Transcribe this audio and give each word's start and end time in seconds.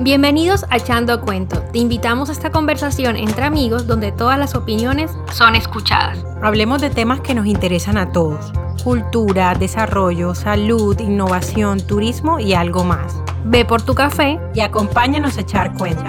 Bienvenidos 0.00 0.64
a 0.70 0.78
Echando 0.78 1.20
Cuento. 1.20 1.60
Te 1.70 1.78
invitamos 1.80 2.30
a 2.30 2.32
esta 2.32 2.50
conversación 2.50 3.16
entre 3.16 3.44
amigos 3.44 3.86
donde 3.86 4.10
todas 4.10 4.38
las 4.38 4.54
opiniones 4.54 5.10
son 5.32 5.54
escuchadas. 5.54 6.24
Hablemos 6.40 6.80
de 6.80 6.88
temas 6.88 7.20
que 7.20 7.34
nos 7.34 7.44
interesan 7.44 7.98
a 7.98 8.10
todos. 8.10 8.52
Cultura, 8.82 9.54
desarrollo, 9.54 10.34
salud, 10.34 10.98
innovación, 10.98 11.86
turismo 11.86 12.40
y 12.40 12.54
algo 12.54 12.84
más. 12.84 13.22
Ve 13.44 13.66
por 13.66 13.82
tu 13.82 13.94
café 13.94 14.40
y 14.54 14.60
acompáñanos 14.60 15.36
a 15.36 15.42
echar 15.42 15.74
cuento. 15.74 16.04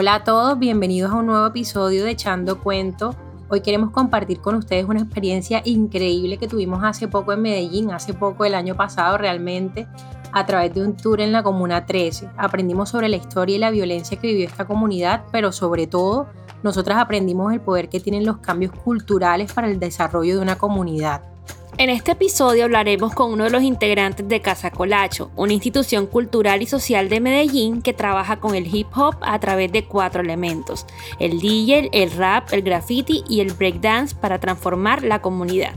Hola 0.00 0.14
a 0.14 0.22
todos, 0.22 0.56
bienvenidos 0.60 1.10
a 1.10 1.16
un 1.16 1.26
nuevo 1.26 1.44
episodio 1.44 2.04
de 2.04 2.12
Echando 2.12 2.60
Cuento 2.60 3.16
Hoy 3.48 3.62
queremos 3.62 3.90
compartir 3.90 4.40
con 4.40 4.54
ustedes 4.54 4.84
una 4.84 5.00
experiencia 5.00 5.60
increíble 5.64 6.38
que 6.38 6.46
tuvimos 6.46 6.84
hace 6.84 7.08
poco 7.08 7.32
en 7.32 7.42
Medellín, 7.42 7.90
hace 7.90 8.14
poco 8.14 8.44
el 8.44 8.54
año 8.54 8.76
pasado 8.76 9.18
realmente, 9.18 9.88
a 10.30 10.46
través 10.46 10.72
de 10.72 10.82
un 10.82 10.96
tour 10.96 11.20
en 11.20 11.32
la 11.32 11.42
Comuna 11.42 11.84
13. 11.84 12.30
Aprendimos 12.36 12.90
sobre 12.90 13.08
la 13.08 13.16
historia 13.16 13.56
y 13.56 13.58
la 13.58 13.72
violencia 13.72 14.16
que 14.20 14.28
vivió 14.28 14.46
esta 14.46 14.68
comunidad, 14.68 15.24
pero 15.32 15.50
sobre 15.50 15.88
todo 15.88 16.28
nosotras 16.62 16.98
aprendimos 16.98 17.52
el 17.52 17.60
poder 17.60 17.88
que 17.88 17.98
tienen 17.98 18.24
los 18.24 18.38
cambios 18.38 18.70
culturales 18.70 19.52
para 19.52 19.66
el 19.66 19.80
desarrollo 19.80 20.36
de 20.36 20.42
una 20.42 20.58
comunidad. 20.58 21.22
En 21.78 21.90
este 21.90 22.10
episodio 22.10 22.64
hablaremos 22.64 23.14
con 23.14 23.32
uno 23.32 23.44
de 23.44 23.50
los 23.50 23.62
integrantes 23.62 24.26
de 24.26 24.40
Casa 24.40 24.72
Colacho, 24.72 25.30
una 25.36 25.52
institución 25.52 26.08
cultural 26.08 26.60
y 26.60 26.66
social 26.66 27.08
de 27.08 27.20
Medellín 27.20 27.82
que 27.82 27.92
trabaja 27.92 28.40
con 28.40 28.56
el 28.56 28.66
hip 28.74 28.88
hop 28.96 29.14
a 29.20 29.38
través 29.38 29.70
de 29.70 29.84
cuatro 29.84 30.20
elementos, 30.20 30.86
el 31.20 31.38
DJ, 31.38 31.90
el 31.92 32.10
rap, 32.10 32.52
el 32.52 32.62
graffiti 32.62 33.22
y 33.28 33.42
el 33.42 33.52
breakdance 33.52 34.16
para 34.16 34.40
transformar 34.40 35.04
la 35.04 35.22
comunidad. 35.22 35.74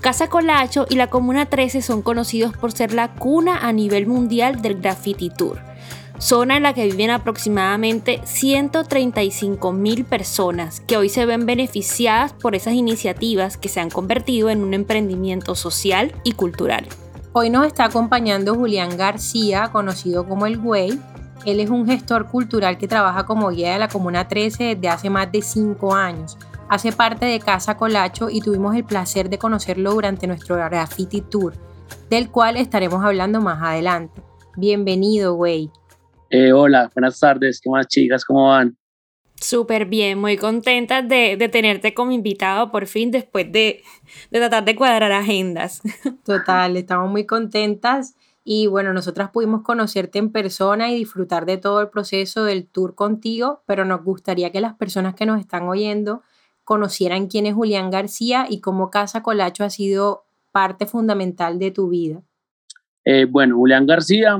Casa 0.00 0.30
Colacho 0.30 0.86
y 0.88 0.94
la 0.94 1.08
Comuna 1.08 1.44
13 1.44 1.82
son 1.82 2.00
conocidos 2.00 2.56
por 2.56 2.72
ser 2.72 2.94
la 2.94 3.12
cuna 3.12 3.58
a 3.58 3.74
nivel 3.74 4.06
mundial 4.06 4.62
del 4.62 4.80
graffiti 4.80 5.28
tour 5.28 5.69
zona 6.20 6.58
en 6.58 6.62
la 6.62 6.74
que 6.74 6.84
viven 6.84 7.10
aproximadamente 7.10 8.20
135 8.24 9.72
mil 9.72 10.04
personas 10.04 10.80
que 10.80 10.98
hoy 10.98 11.08
se 11.08 11.24
ven 11.24 11.46
beneficiadas 11.46 12.34
por 12.34 12.54
esas 12.54 12.74
iniciativas 12.74 13.56
que 13.56 13.70
se 13.70 13.80
han 13.80 13.88
convertido 13.88 14.50
en 14.50 14.62
un 14.62 14.74
emprendimiento 14.74 15.54
social 15.54 16.14
y 16.22 16.32
cultural. 16.32 16.86
Hoy 17.32 17.48
nos 17.48 17.66
está 17.66 17.84
acompañando 17.84 18.54
Julián 18.54 18.98
García, 18.98 19.70
conocido 19.72 20.28
como 20.28 20.44
El 20.44 20.58
Güey. 20.58 21.00
Él 21.46 21.58
es 21.58 21.70
un 21.70 21.86
gestor 21.86 22.28
cultural 22.28 22.76
que 22.76 22.86
trabaja 22.86 23.24
como 23.24 23.48
guía 23.48 23.72
de 23.72 23.78
la 23.78 23.88
Comuna 23.88 24.28
13 24.28 24.74
desde 24.74 24.88
hace 24.88 25.08
más 25.08 25.32
de 25.32 25.40
5 25.40 25.94
años. 25.94 26.36
Hace 26.68 26.92
parte 26.92 27.24
de 27.24 27.40
Casa 27.40 27.78
Colacho 27.78 28.28
y 28.28 28.42
tuvimos 28.42 28.76
el 28.76 28.84
placer 28.84 29.30
de 29.30 29.38
conocerlo 29.38 29.92
durante 29.94 30.26
nuestro 30.26 30.56
Graffiti 30.56 31.22
Tour, 31.22 31.54
del 32.10 32.30
cual 32.30 32.58
estaremos 32.58 33.02
hablando 33.02 33.40
más 33.40 33.62
adelante. 33.62 34.22
Bienvenido, 34.56 35.34
güey. 35.34 35.70
Eh, 36.32 36.52
hola, 36.52 36.88
buenas 36.94 37.18
tardes, 37.18 37.60
¿qué 37.60 37.68
más 37.68 37.88
chicas? 37.88 38.24
¿Cómo 38.24 38.46
van? 38.50 38.76
Súper 39.34 39.86
bien, 39.86 40.16
muy 40.16 40.36
contenta 40.36 41.02
de, 41.02 41.36
tenerte 41.50 41.92
como 41.92 42.12
invitado 42.12 42.70
por 42.70 42.86
fin 42.86 43.10
después 43.10 43.50
de, 43.50 43.82
de 44.30 44.38
tratar 44.38 44.64
de 44.64 44.76
cuadrar 44.76 45.10
agendas. 45.10 45.82
Total, 46.24 46.76
estamos 46.76 47.10
muy 47.10 47.26
contentas 47.26 48.14
y 48.44 48.68
bueno, 48.68 48.92
nosotras 48.92 49.30
pudimos 49.30 49.62
conocerte 49.62 50.20
en 50.20 50.30
persona 50.30 50.92
y 50.92 50.94
disfrutar 50.94 51.46
de 51.46 51.56
todo 51.56 51.80
el 51.80 51.88
proceso 51.88 52.44
del 52.44 52.68
tour 52.68 52.94
contigo, 52.94 53.64
pero 53.66 53.84
nos 53.84 54.04
gustaría 54.04 54.52
que 54.52 54.60
las 54.60 54.74
personas 54.74 55.16
que 55.16 55.26
nos 55.26 55.40
están 55.40 55.68
oyendo 55.68 56.22
conocieran 56.62 57.26
quién 57.26 57.46
es 57.46 57.54
Julián 57.54 57.90
García 57.90 58.46
y 58.48 58.60
cómo 58.60 58.90
Casa 58.90 59.24
Colacho 59.24 59.64
ha 59.64 59.70
sido 59.70 60.26
parte 60.52 60.86
fundamental 60.86 61.58
de 61.58 61.72
tu 61.72 61.88
vida. 61.88 62.22
Eh, 63.04 63.24
bueno, 63.24 63.56
Julián 63.56 63.86
García 63.86 64.38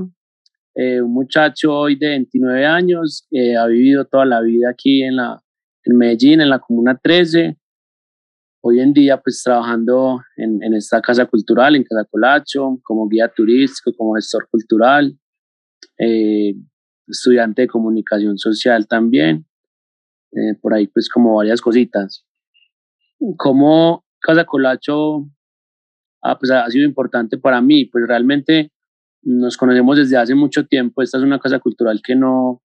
eh, 0.75 1.03
un 1.03 1.13
muchacho 1.13 1.75
hoy 1.75 1.97
de 1.97 2.11
29 2.11 2.65
años, 2.65 3.27
eh, 3.31 3.57
ha 3.57 3.67
vivido 3.67 4.05
toda 4.05 4.25
la 4.25 4.41
vida 4.41 4.71
aquí 4.71 5.03
en, 5.03 5.17
la, 5.17 5.43
en 5.85 5.97
Medellín, 5.97 6.41
en 6.41 6.49
la 6.49 6.61
Comuna 6.61 6.99
13. 7.03 7.57
Hoy 8.63 8.81
en 8.81 8.93
día, 8.93 9.21
pues 9.21 9.43
trabajando 9.43 10.21
en, 10.37 10.63
en 10.63 10.75
esta 10.75 11.01
casa 11.01 11.27
cultural, 11.27 11.75
en 11.75 11.83
Casa 11.83 12.07
Colacho, 12.09 12.79
como 12.83 13.09
guía 13.09 13.29
turístico, 13.29 13.93
como 13.97 14.15
gestor 14.15 14.49
cultural, 14.51 15.19
eh, 15.99 16.55
estudiante 17.07 17.63
de 17.63 17.69
comunicación 17.69 18.39
social 18.39 18.87
también. 18.87 19.47
por 20.63 20.75
ahí, 20.75 20.87
pues, 20.87 21.09
como 21.09 21.35
varias 21.37 21.61
cositas. 21.61 22.25
Como 23.37 24.05
Casa 24.21 24.45
Colacho 24.45 25.27
ah, 26.23 26.39
pues, 26.39 26.51
ha 26.53 26.71
sido 26.71 26.85
importante 26.87 27.39
para 27.39 27.61
mí, 27.61 27.87
pues 27.87 28.07
realmente 28.07 28.71
nos 29.23 29.57
conocemos 29.57 29.97
desde 29.97 30.17
hace 30.17 30.35
mucho 30.35 30.67
tiempo. 30.67 31.03
Esta 31.03 31.19
es 31.19 31.25
una 31.25 31.39
casa 31.39 31.59
cultural 31.59 32.01
que 32.03 32.15
no, 32.15 32.63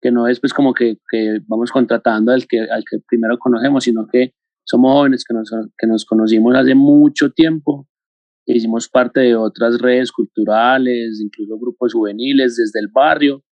que 0.00 0.10
no 0.10 0.28
es 0.28 0.40
pues 0.40 0.52
como 0.52 0.74
que, 0.74 0.98
que 1.10 1.38
vamos 1.46 1.70
contratando 1.70 2.32
al 2.32 2.46
que, 2.46 2.60
al 2.60 2.84
que 2.88 2.98
primero 3.08 3.38
conocemos, 3.38 3.84
sino 3.84 4.06
que 4.06 4.34
somos 4.64 4.92
jóvenes 4.92 5.24
que 5.26 5.34
nos, 5.34 5.50
que 5.78 5.86
nos 5.86 6.04
conocimos 6.04 6.54
hace 6.56 6.74
mucho 6.74 7.30
tiempo. 7.30 7.88
Hicimos 8.46 8.88
parte 8.88 9.20
de 9.20 9.36
otras 9.36 9.78
redes 9.78 10.12
culturales, 10.12 11.20
incluso 11.22 11.58
grupos 11.58 11.94
juveniles 11.94 12.56
desde 12.56 12.80
el 12.80 12.88
barrio. 12.92 13.42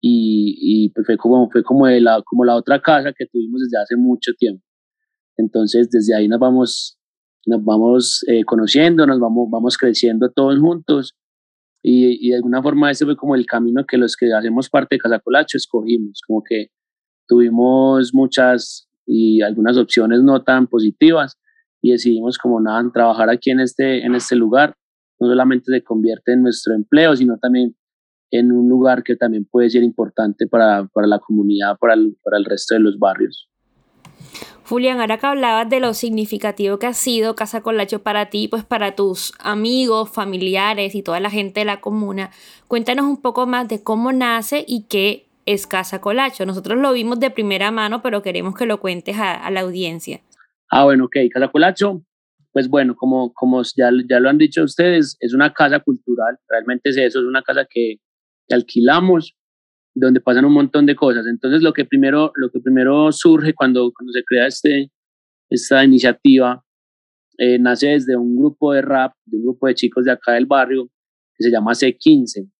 Y, 0.00 0.54
y 0.60 0.90
pues 0.90 1.06
fue, 1.06 1.16
como, 1.16 1.50
fue 1.50 1.64
como, 1.64 1.86
de 1.86 2.00
la, 2.00 2.22
como 2.24 2.44
la 2.44 2.54
otra 2.54 2.80
casa 2.80 3.12
que 3.16 3.26
tuvimos 3.26 3.62
desde 3.62 3.82
hace 3.82 3.96
mucho 3.96 4.32
tiempo. 4.38 4.62
Entonces, 5.36 5.90
desde 5.90 6.14
ahí 6.14 6.28
nos 6.28 6.38
vamos, 6.38 7.00
nos 7.46 7.64
vamos 7.64 8.24
eh, 8.28 8.44
conociendo, 8.44 9.06
nos 9.06 9.18
vamos, 9.18 9.48
vamos 9.50 9.76
creciendo 9.76 10.30
todos 10.30 10.60
juntos 10.60 11.17
y, 11.90 12.30
de 12.30 12.36
alguna 12.36 12.62
forma 12.62 12.90
ese 12.90 13.06
fue 13.06 13.16
como 13.16 13.34
el 13.34 13.46
camino 13.46 13.84
que 13.86 13.96
los 13.96 14.14
que 14.14 14.32
hacemos 14.32 14.68
parte 14.68 14.96
de 14.96 15.00
Casacolacho 15.00 15.56
escogimos, 15.56 16.20
como 16.26 16.42
que 16.42 16.68
tuvimos 17.26 18.12
muchas 18.12 18.88
y 19.06 19.40
algunas 19.40 19.78
opciones 19.78 20.22
no 20.22 20.42
tan 20.42 20.66
positivas 20.66 21.38
y 21.80 21.92
decidimos 21.92 22.36
como 22.36 22.60
nada 22.60 22.90
trabajar 22.92 23.30
aquí 23.30 23.50
en 23.50 23.60
este, 23.60 24.04
en 24.04 24.14
este 24.14 24.36
lugar, 24.36 24.74
no 25.18 25.28
solamente 25.28 25.72
se 25.72 25.82
convierte 25.82 26.32
en 26.32 26.42
nuestro 26.42 26.74
empleo, 26.74 27.16
sino 27.16 27.38
también 27.38 27.74
en 28.30 28.52
un 28.52 28.68
lugar 28.68 29.02
que 29.02 29.16
también 29.16 29.46
puede 29.50 29.70
ser 29.70 29.82
importante 29.82 30.46
para, 30.46 30.86
para 30.92 31.06
la 31.06 31.18
comunidad, 31.18 31.78
para 31.80 31.94
el, 31.94 32.18
para 32.22 32.36
el 32.36 32.44
resto 32.44 32.74
de 32.74 32.80
los 32.80 32.98
barrios. 32.98 33.47
Julián, 34.68 35.00
ahora 35.00 35.16
que 35.16 35.26
hablabas 35.26 35.70
de 35.70 35.80
lo 35.80 35.94
significativo 35.94 36.78
que 36.78 36.86
ha 36.86 36.92
sido 36.92 37.34
Casa 37.34 37.62
Colacho 37.62 38.02
para 38.02 38.28
ti, 38.28 38.48
pues 38.48 38.64
para 38.64 38.94
tus 38.94 39.32
amigos, 39.38 40.10
familiares 40.10 40.94
y 40.94 41.02
toda 41.02 41.20
la 41.20 41.30
gente 41.30 41.60
de 41.60 41.64
la 41.64 41.80
comuna, 41.80 42.30
cuéntanos 42.66 43.06
un 43.06 43.22
poco 43.22 43.46
más 43.46 43.66
de 43.66 43.82
cómo 43.82 44.12
nace 44.12 44.66
y 44.68 44.82
qué 44.82 45.24
es 45.46 45.66
Casa 45.66 46.02
Colacho. 46.02 46.44
Nosotros 46.44 46.78
lo 46.78 46.92
vimos 46.92 47.18
de 47.18 47.30
primera 47.30 47.70
mano, 47.70 48.02
pero 48.02 48.20
queremos 48.20 48.54
que 48.54 48.66
lo 48.66 48.78
cuentes 48.78 49.16
a, 49.18 49.50
la 49.50 49.60
audiencia. 49.60 50.20
Ah, 50.70 50.84
bueno, 50.84 51.06
ok. 51.06 51.16
Casa 51.32 51.48
Colacho, 51.48 52.02
pues 52.52 52.68
bueno, 52.68 52.94
como, 52.94 53.32
como 53.32 53.62
ya, 53.62 53.90
ya 54.06 54.20
lo 54.20 54.28
han 54.28 54.36
dicho 54.36 54.62
ustedes, 54.64 55.16
es 55.20 55.32
una 55.32 55.54
casa 55.54 55.80
cultural, 55.80 56.36
realmente 56.46 56.90
es 56.90 56.98
eso, 56.98 57.20
es 57.20 57.24
una 57.24 57.40
casa 57.40 57.64
que, 57.64 58.00
que 58.46 58.54
alquilamos 58.54 59.34
donde 59.94 60.20
pasan 60.20 60.44
un 60.44 60.52
montón 60.52 60.86
de 60.86 60.94
cosas. 60.94 61.26
Entonces, 61.26 61.62
lo 61.62 61.72
que 61.72 61.84
primero, 61.84 62.32
lo 62.34 62.50
que 62.50 62.60
primero 62.60 63.10
surge 63.12 63.54
cuando, 63.54 63.90
cuando 63.92 64.12
se 64.12 64.22
crea 64.24 64.46
este, 64.46 64.90
esta 65.50 65.84
iniciativa 65.84 66.64
eh, 67.38 67.58
nace 67.58 67.88
desde 67.88 68.16
un 68.16 68.36
grupo 68.36 68.72
de 68.72 68.82
rap, 68.82 69.12
de 69.24 69.36
un 69.36 69.44
grupo 69.44 69.68
de 69.68 69.74
chicos 69.74 70.04
de 70.04 70.12
acá 70.12 70.32
del 70.32 70.46
barrio, 70.46 70.88
que 71.36 71.44
se 71.44 71.50
llama 71.50 71.72
C15. 71.72 72.50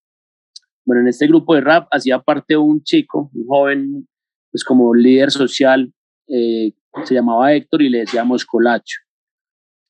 Bueno, 0.86 1.02
en 1.02 1.08
este 1.08 1.26
grupo 1.26 1.54
de 1.54 1.60
rap 1.60 1.88
hacía 1.90 2.20
parte 2.20 2.56
un 2.56 2.82
chico, 2.82 3.30
un 3.34 3.46
joven, 3.46 4.08
pues 4.50 4.64
como 4.64 4.94
líder 4.94 5.30
social, 5.30 5.92
eh, 6.28 6.72
se 7.04 7.14
llamaba 7.14 7.52
Héctor 7.52 7.82
y 7.82 7.88
le 7.88 7.98
decíamos 7.98 8.44
Colacho. 8.44 9.00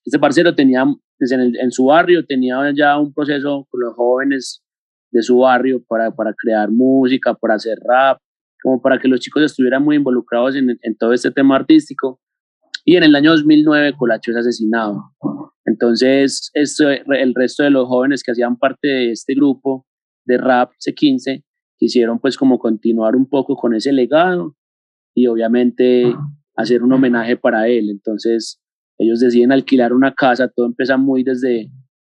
Este 0.04 0.18
parcero 0.18 0.54
tenía, 0.54 0.84
pues 1.18 1.32
en, 1.32 1.54
en 1.54 1.70
su 1.70 1.84
barrio, 1.84 2.24
tenía 2.24 2.56
ya 2.74 2.98
un 2.98 3.12
proceso 3.12 3.68
con 3.70 3.80
los 3.80 3.94
jóvenes 3.94 4.62
de 5.10 5.22
su 5.22 5.38
barrio 5.38 5.82
para, 5.86 6.14
para 6.14 6.34
crear 6.34 6.70
música, 6.70 7.34
para 7.34 7.54
hacer 7.54 7.78
rap, 7.84 8.18
como 8.62 8.80
para 8.80 8.98
que 8.98 9.08
los 9.08 9.20
chicos 9.20 9.42
estuvieran 9.42 9.84
muy 9.84 9.96
involucrados 9.96 10.56
en, 10.56 10.96
todo 10.98 11.12
este 11.12 11.30
tema 11.30 11.56
artístico. 11.56 12.20
Y 12.84 12.96
en 12.96 13.04
el 13.04 13.14
año 13.14 13.30
2009 13.32 13.94
Colacho 13.96 14.30
es 14.30 14.36
asesinado. 14.38 15.12
Entonces, 15.64 16.50
esto, 16.54 16.88
el 16.88 17.34
resto 17.34 17.62
de 17.62 17.70
los 17.70 17.86
jóvenes 17.86 18.22
que 18.22 18.32
hacían 18.32 18.56
parte 18.56 18.88
de 18.88 19.10
este 19.12 19.34
grupo 19.34 19.86
de 20.24 20.38
rap 20.38 20.72
C15 20.84 21.44
quisieron 21.78 22.18
pues 22.18 22.36
como 22.36 22.58
continuar 22.58 23.14
un 23.14 23.28
poco 23.28 23.56
con 23.56 23.74
ese 23.74 23.92
legado 23.92 24.56
y 25.14 25.26
obviamente 25.26 26.14
hacer 26.56 26.82
un 26.82 26.92
homenaje 26.92 27.36
para 27.36 27.68
él. 27.68 27.90
Entonces, 27.90 28.60
ellos 28.98 29.20
deciden 29.20 29.52
alquilar 29.52 29.92
una 29.92 30.14
casa, 30.14 30.48
todo 30.48 30.66
empieza 30.66 30.96
muy 30.96 31.22
desde, 31.22 31.70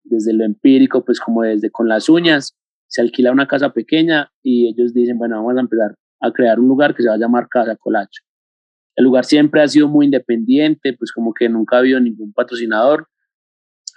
desde 0.04 0.34
lo 0.34 0.46
empírico, 0.46 1.04
pues 1.04 1.20
como 1.20 1.44
desde 1.44 1.70
con 1.72 1.88
las 1.88 2.08
uñas, 2.08 2.56
se 2.90 3.02
alquila 3.02 3.32
una 3.32 3.48
casa 3.48 3.72
pequeña 3.72 4.32
y 4.44 4.68
ellos 4.68 4.94
dicen, 4.94 5.18
bueno, 5.18 5.38
vamos 5.38 5.58
a 5.58 5.62
empezar 5.62 5.96
a 6.20 6.32
crear 6.32 6.60
un 6.60 6.68
lugar 6.68 6.96
que 6.96 7.04
se 7.04 7.10
va 7.10 7.16
a 7.16 7.20
llamar 7.20 7.48
Casa 7.48 7.76
Colacho. 7.78 8.24
El 8.96 9.06
lugar 9.06 9.24
siempre 9.24 9.62
ha 9.62 9.68
sido 9.68 9.88
muy 9.88 10.08
independiente, 10.08 10.94
pues 10.98 11.14
como 11.14 11.34
que 11.34 11.48
nunca 11.48 11.78
ha 11.78 11.80
habido 11.80 12.00
ningún 12.00 12.34
patrocinador. 12.34 13.08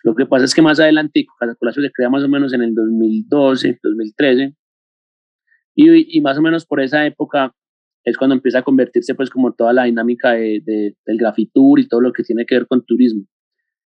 Lo 0.05 0.15
que 0.15 0.27
pasa 0.27 0.45
es 0.45 0.55
que 0.55 0.63
más 0.63 0.79
adelante 0.79 1.25
Casa 1.41 1.57
Colacho 1.57 1.81
se 1.81 1.91
crea 1.91 2.11
más 2.11 2.23
o 2.23 2.29
menos 2.29 2.53
en 2.53 2.63
el 2.63 2.75
2012, 2.75 3.81
2013, 3.83 4.55
y, 5.75 6.19
y 6.19 6.21
más 6.21 6.39
o 6.39 6.43
menos 6.43 6.67
por 6.67 6.81
esa 6.81 7.07
época 7.07 7.55
es 8.05 8.17
cuando 8.17 8.35
empieza 8.35 8.59
a 8.59 8.63
convertirse 8.63 9.15
pues 9.15 9.31
como 9.31 9.53
toda 9.53 9.73
la 9.73 9.85
dinámica 9.85 10.33
de, 10.33 10.63
del 10.65 11.19
grafitur 11.19 11.79
y 11.81 11.89
todo 11.89 12.01
lo 12.01 12.13
que 12.13 12.23
tiene 12.23 12.45
que 12.47 12.57
ver 12.57 12.67
con 12.67 12.85
turismo. 12.85 13.25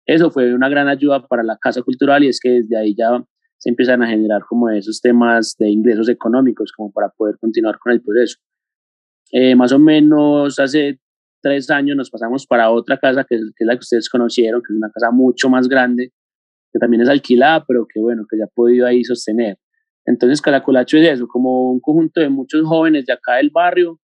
Eso 0.05 0.31
fue 0.31 0.53
una 0.53 0.69
gran 0.69 0.87
ayuda 0.87 1.27
para 1.27 1.43
la 1.43 1.57
Casa 1.57 1.81
Cultural 1.81 2.23
y 2.23 2.27
es 2.27 2.39
que 2.39 2.49
desde 2.49 2.77
ahí 2.77 2.95
ya 2.95 3.23
se 3.65 3.69
empiezan 3.69 4.03
a 4.03 4.07
generar 4.07 4.43
como 4.47 4.69
esos 4.69 5.01
temas 5.01 5.55
de 5.57 5.71
ingresos 5.71 6.07
económicos 6.07 6.71
como 6.71 6.91
para 6.91 7.09
poder 7.09 7.35
continuar 7.39 7.79
con 7.79 7.93
el 7.93 8.01
proceso. 8.03 8.37
Eh, 9.31 9.55
más 9.55 9.71
o 9.71 9.79
menos 9.79 10.59
hace 10.59 10.99
tres 11.41 11.71
años 11.71 11.97
nos 11.97 12.11
pasamos 12.11 12.45
para 12.45 12.69
otra 12.69 12.99
casa 12.99 13.25
que, 13.27 13.37
que, 13.37 13.63
es 13.63 13.67
la 13.67 13.73
que 13.73 13.79
ustedes 13.79 14.07
conocieron, 14.07 14.61
que 14.61 14.71
es 14.71 14.77
una 14.77 14.91
casa 14.91 15.09
mucho 15.09 15.49
más 15.49 15.67
grande, 15.67 16.11
que 16.71 16.77
también 16.77 17.01
es 17.01 17.09
alquilada, 17.09 17.65
pero 17.67 17.87
que 17.91 17.99
bueno, 17.99 18.27
que 18.29 18.37
ya 18.37 18.45
ha 18.45 18.53
podido 18.53 18.85
ahí 18.85 19.03
sostener. 19.03 19.57
Entonces 20.05 20.43
Caracolacho 20.43 20.97
es 20.97 21.09
eso, 21.09 21.27
como 21.27 21.71
un 21.71 21.79
conjunto 21.79 22.21
de 22.21 22.29
muchos 22.29 22.63
jóvenes 22.67 23.07
de 23.07 23.13
acá 23.13 23.37
del 23.37 23.49
barrio 23.49 23.99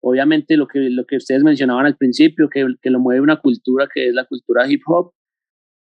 obviamente 0.00 0.56
lo 0.56 0.66
que, 0.66 0.90
lo 0.90 1.04
que 1.06 1.16
ustedes 1.16 1.42
mencionaban 1.42 1.86
al 1.86 1.96
principio, 1.96 2.48
que, 2.48 2.66
que 2.80 2.90
lo 2.90 3.00
mueve 3.00 3.20
una 3.20 3.40
cultura 3.40 3.88
que 3.92 4.08
es 4.08 4.14
la 4.14 4.24
cultura 4.24 4.68
hip 4.68 4.82
hop, 4.86 5.12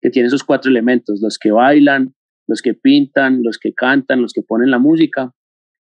que 0.01 0.11
tiene 0.11 0.29
esos 0.29 0.43
cuatro 0.43 0.71
elementos, 0.71 1.21
los 1.23 1.39
que 1.39 1.51
bailan, 1.51 2.15
los 2.47 2.63
que 2.63 2.75
pintan, 2.75 3.43
los 3.43 3.59
que 3.59 3.73
cantan, 3.73 4.23
los 4.23 4.33
que 4.33 4.43
ponen 4.43 4.71
la 4.71 4.79
música, 4.79 5.33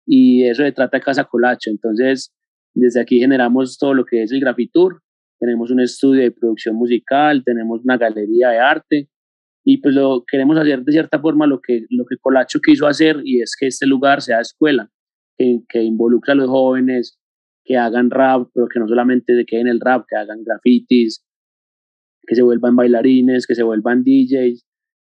y 0.06 0.44
eso 0.44 0.62
se 0.62 0.72
trata 0.72 1.00
Casa 1.00 1.24
Colacho. 1.24 1.70
Entonces, 1.70 2.32
desde 2.74 3.00
aquí 3.00 3.18
generamos 3.18 3.78
todo 3.78 3.94
lo 3.94 4.04
que 4.04 4.22
es 4.22 4.32
el 4.32 4.40
Grafitur, 4.40 5.02
tenemos 5.38 5.70
un 5.70 5.80
estudio 5.80 6.22
de 6.22 6.32
producción 6.32 6.76
musical, 6.76 7.42
tenemos 7.44 7.80
una 7.82 7.96
galería 7.96 8.50
de 8.50 8.58
arte, 8.58 9.08
y 9.64 9.78
pues 9.78 9.94
lo 9.94 10.24
queremos 10.26 10.58
hacer 10.58 10.82
de 10.82 10.92
cierta 10.92 11.20
forma 11.20 11.46
lo 11.46 11.60
que, 11.60 11.86
lo 11.90 12.04
que 12.06 12.16
Colacho 12.20 12.60
quiso 12.60 12.86
hacer, 12.86 13.20
y 13.24 13.40
es 13.40 13.56
que 13.58 13.66
este 13.66 13.86
lugar 13.86 14.20
sea 14.20 14.40
escuela, 14.40 14.90
que, 15.38 15.60
que 15.68 15.82
involucre 15.82 16.32
a 16.32 16.34
los 16.36 16.48
jóvenes, 16.48 17.18
que 17.64 17.76
hagan 17.76 18.10
rap, 18.10 18.48
pero 18.54 18.68
que 18.68 18.80
no 18.80 18.88
solamente 18.88 19.34
se 19.36 19.44
queden 19.44 19.68
el 19.68 19.80
rap, 19.80 20.04
que 20.08 20.16
hagan 20.16 20.42
grafitis, 20.44 21.24
que 22.26 22.34
se 22.34 22.42
vuelvan 22.42 22.76
bailarines, 22.76 23.46
que 23.46 23.54
se 23.54 23.62
vuelvan 23.62 24.02
DJs, 24.02 24.66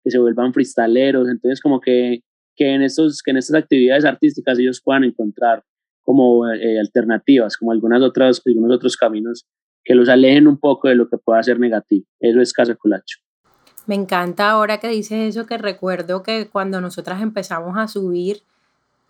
que 0.07 0.11
se 0.11 0.19
vuelvan 0.19 0.53
freestaleros. 0.53 1.27
Entonces, 1.27 1.59
como 1.61 1.81
que, 1.81 2.21
que, 2.55 2.73
en, 2.73 2.81
estos, 2.81 3.21
que 3.21 3.31
en 3.31 3.37
estas 3.37 3.61
actividades 3.61 4.05
artísticas 4.05 4.57
ellos 4.57 4.81
puedan 4.81 5.03
encontrar 5.03 5.63
como 6.01 6.49
eh, 6.49 6.79
alternativas, 6.79 7.57
como 7.57 7.73
algunas 7.73 8.01
otras, 8.01 8.41
algunos 8.45 8.77
otros 8.77 8.95
caminos 8.95 9.45
que 9.83 9.93
los 9.93 10.07
alejen 10.07 10.47
un 10.47 10.57
poco 10.57 10.87
de 10.87 10.95
lo 10.95 11.09
que 11.09 11.17
pueda 11.17 11.43
ser 11.43 11.59
negativo. 11.59 12.05
Eso 12.19 12.39
es 12.39 12.53
Casa 12.53 12.75
Colacho. 12.75 13.19
Me 13.87 13.95
encanta 13.95 14.49
ahora 14.49 14.79
que 14.79 14.87
dices 14.87 15.35
eso, 15.35 15.45
que 15.45 15.57
recuerdo 15.57 16.23
que 16.23 16.47
cuando 16.49 16.79
nosotras 16.79 17.21
empezamos 17.21 17.77
a 17.77 17.87
subir, 17.87 18.41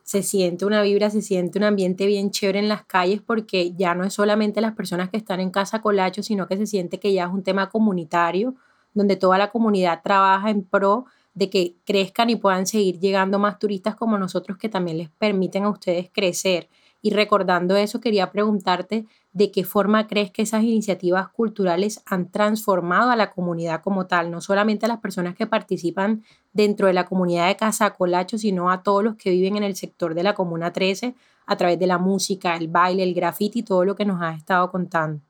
se 0.01 0.23
siente 0.23 0.65
una 0.65 0.81
vibra, 0.81 1.09
se 1.09 1.21
siente 1.21 1.59
un 1.59 1.65
ambiente 1.65 2.07
bien 2.07 2.31
chévere 2.31 2.59
en 2.59 2.69
las 2.69 2.85
calles 2.85 3.21
porque 3.21 3.73
ya 3.75 3.93
no 3.93 4.03
es 4.03 4.13
solamente 4.13 4.61
las 4.61 4.73
personas 4.73 5.09
que 5.09 5.17
están 5.17 5.39
en 5.39 5.51
casa 5.51 5.81
colacho, 5.81 6.23
sino 6.23 6.47
que 6.47 6.57
se 6.57 6.65
siente 6.65 6.99
que 6.99 7.13
ya 7.13 7.25
es 7.25 7.31
un 7.31 7.43
tema 7.43 7.69
comunitario, 7.69 8.55
donde 8.97 9.15
toda 9.15 9.37
la 9.37 9.51
comunidad 9.51 10.01
trabaja 10.03 10.49
en 10.49 10.63
pro 10.63 11.05
de 11.33 11.49
que 11.51 11.75
crezcan 11.85 12.31
y 12.31 12.35
puedan 12.35 12.65
seguir 12.65 12.99
llegando 12.99 13.37
más 13.37 13.59
turistas 13.59 13.95
como 13.95 14.17
nosotros 14.17 14.57
que 14.57 14.69
también 14.69 14.97
les 14.97 15.09
permiten 15.09 15.63
a 15.63 15.69
ustedes 15.69 16.09
crecer. 16.11 16.67
Y 17.03 17.11
recordando 17.11 17.75
eso, 17.75 18.01
quería 18.01 18.31
preguntarte 18.31 19.05
de 19.33 19.51
qué 19.51 19.63
forma 19.63 20.07
crees 20.07 20.31
que 20.31 20.41
esas 20.41 20.63
iniciativas 20.63 21.27
culturales 21.29 22.01
han 22.07 22.31
transformado 22.31 23.11
a 23.11 23.15
la 23.15 23.31
comunidad 23.31 23.83
como 23.83 24.07
tal, 24.07 24.31
no 24.31 24.41
solamente 24.41 24.87
a 24.87 24.89
las 24.89 24.99
personas 24.99 25.35
que 25.35 25.45
participan 25.45 26.23
dentro 26.53 26.87
de 26.87 26.93
la 26.93 27.05
comunidad 27.05 27.47
de 27.47 27.55
Casa 27.55 27.91
Colacho, 27.91 28.39
sino 28.39 28.71
a 28.71 28.81
todos 28.81 29.03
los 29.03 29.15
que 29.15 29.29
viven 29.29 29.57
en 29.57 29.63
el 29.63 29.75
sector 29.75 30.15
de 30.15 30.23
la 30.23 30.33
Comuna 30.33 30.73
13 30.73 31.13
a 31.45 31.55
través 31.55 31.77
de 31.77 31.85
la 31.85 31.99
música, 31.99 32.55
el 32.55 32.67
baile, 32.67 33.03
el 33.03 33.13
graffiti 33.13 33.61
todo 33.61 33.85
lo 33.85 33.95
que 33.95 34.05
nos 34.05 34.19
has 34.23 34.37
estado 34.37 34.71
contando. 34.71 35.26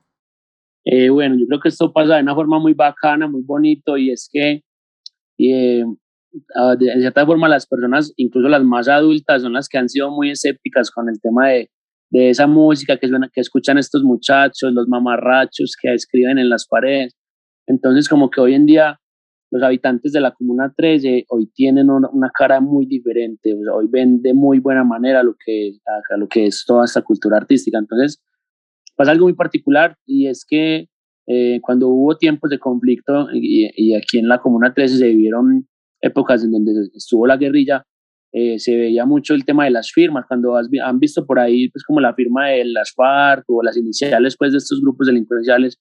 Eh, 0.90 1.10
bueno, 1.10 1.36
yo 1.38 1.46
creo 1.48 1.60
que 1.60 1.68
esto 1.68 1.92
pasa 1.92 2.16
de 2.16 2.22
una 2.22 2.34
forma 2.34 2.60
muy 2.60 2.74
bacana, 2.74 3.28
muy 3.28 3.42
bonito, 3.44 3.98
y 3.98 4.10
es 4.10 4.30
que 4.32 4.64
eh, 5.38 5.84
de 6.80 7.00
cierta 7.00 7.26
forma 7.26 7.50
las 7.50 7.68
personas, 7.68 8.14
incluso 8.16 8.48
las 8.48 8.64
más 8.64 8.88
adultas, 8.88 9.42
son 9.42 9.52
las 9.52 9.68
que 9.68 9.78
han 9.78 9.90
sido 9.90 10.12
muy 10.12 10.32
escépticas 10.32 10.90
con 10.90 11.10
el 11.10 11.20
tema 11.20 11.50
de, 11.50 11.70
de 12.10 12.30
esa 12.30 12.48
música 12.48 12.98
que, 12.98 13.10
suena, 13.10 13.30
que 13.34 13.42
escuchan 13.42 13.78
estos 13.78 14.02
muchachos, 14.04 14.72
los 14.72 14.88
mamarrachos 14.88 15.76
que 15.82 15.94
escriben 15.94 16.38
en 16.38 16.48
las 16.48 16.66
paredes. 16.66 17.18
Entonces, 17.66 18.08
como 18.08 18.30
que 18.30 18.40
hoy 18.40 18.54
en 18.54 18.66
día 18.66 18.98
los 19.52 19.64
habitantes 19.64 20.14
de 20.14 20.22
la 20.22 20.32
Comuna 20.32 20.74
13 20.76 21.26
hoy 21.30 21.48
tienen 21.54 21.90
una, 21.90 22.32
cara 22.34 22.62
muy 22.62 22.86
diferente, 22.86 23.54
hoy 23.74 23.88
ven 23.90 24.22
de 24.22 24.34
muy 24.34 24.60
buena 24.60 24.86
manera 24.86 25.22
lo 25.22 25.36
que, 25.46 25.72
lo 26.18 26.30
que 26.30 26.46
es 26.46 26.64
toda 26.66 26.86
esta 26.86 27.02
cultura 27.02 27.38
artística. 27.38 27.78
Entonces, 27.78 28.22
pasa 28.98 29.12
algo 29.12 29.26
muy 29.26 29.36
particular 29.36 29.96
y 30.06 30.28
es 30.28 30.46
que 30.48 30.88
eh, 31.28 31.60
cuando 31.62 31.90
hubo 31.90 32.18
tiempos 32.18 32.50
de 32.50 32.60
conflicto 32.60 33.28
y, 33.34 33.70
y, 33.76 33.96
aquí 33.96 34.18
en 34.18 34.28
la 34.28 34.40
Comuna 34.40 34.74
13 34.74 34.98
se 34.98 35.08
vivieron 35.08 35.68
épocas 36.02 36.44
en 36.44 36.52
donde 36.52 36.72
estuvo 36.96 37.28
la 37.28 37.38
guerrilla, 37.38 37.84
eh, 38.34 38.60
se 38.60 38.76
veía 38.76 39.06
mucho 39.06 39.34
el 39.34 39.46
tema 39.46 39.66
de 39.66 39.72
las 39.72 39.92
firmas, 39.92 40.26
cuando 40.28 40.56
han 40.56 41.00
visto 41.00 41.26
por 41.26 41.40
ahí 41.40 41.70
pues 41.70 41.84
como 41.84 42.00
la 42.00 42.14
firma 42.14 42.50
de 42.50 42.66
las 42.66 42.94
FARC 42.94 43.44
o 43.50 43.62
las 43.62 43.78
iniciales 43.78 44.36
pues 44.38 44.52
de 44.52 44.58
estos 44.58 44.82
grupos 44.82 45.08
delincuenciales, 45.08 45.80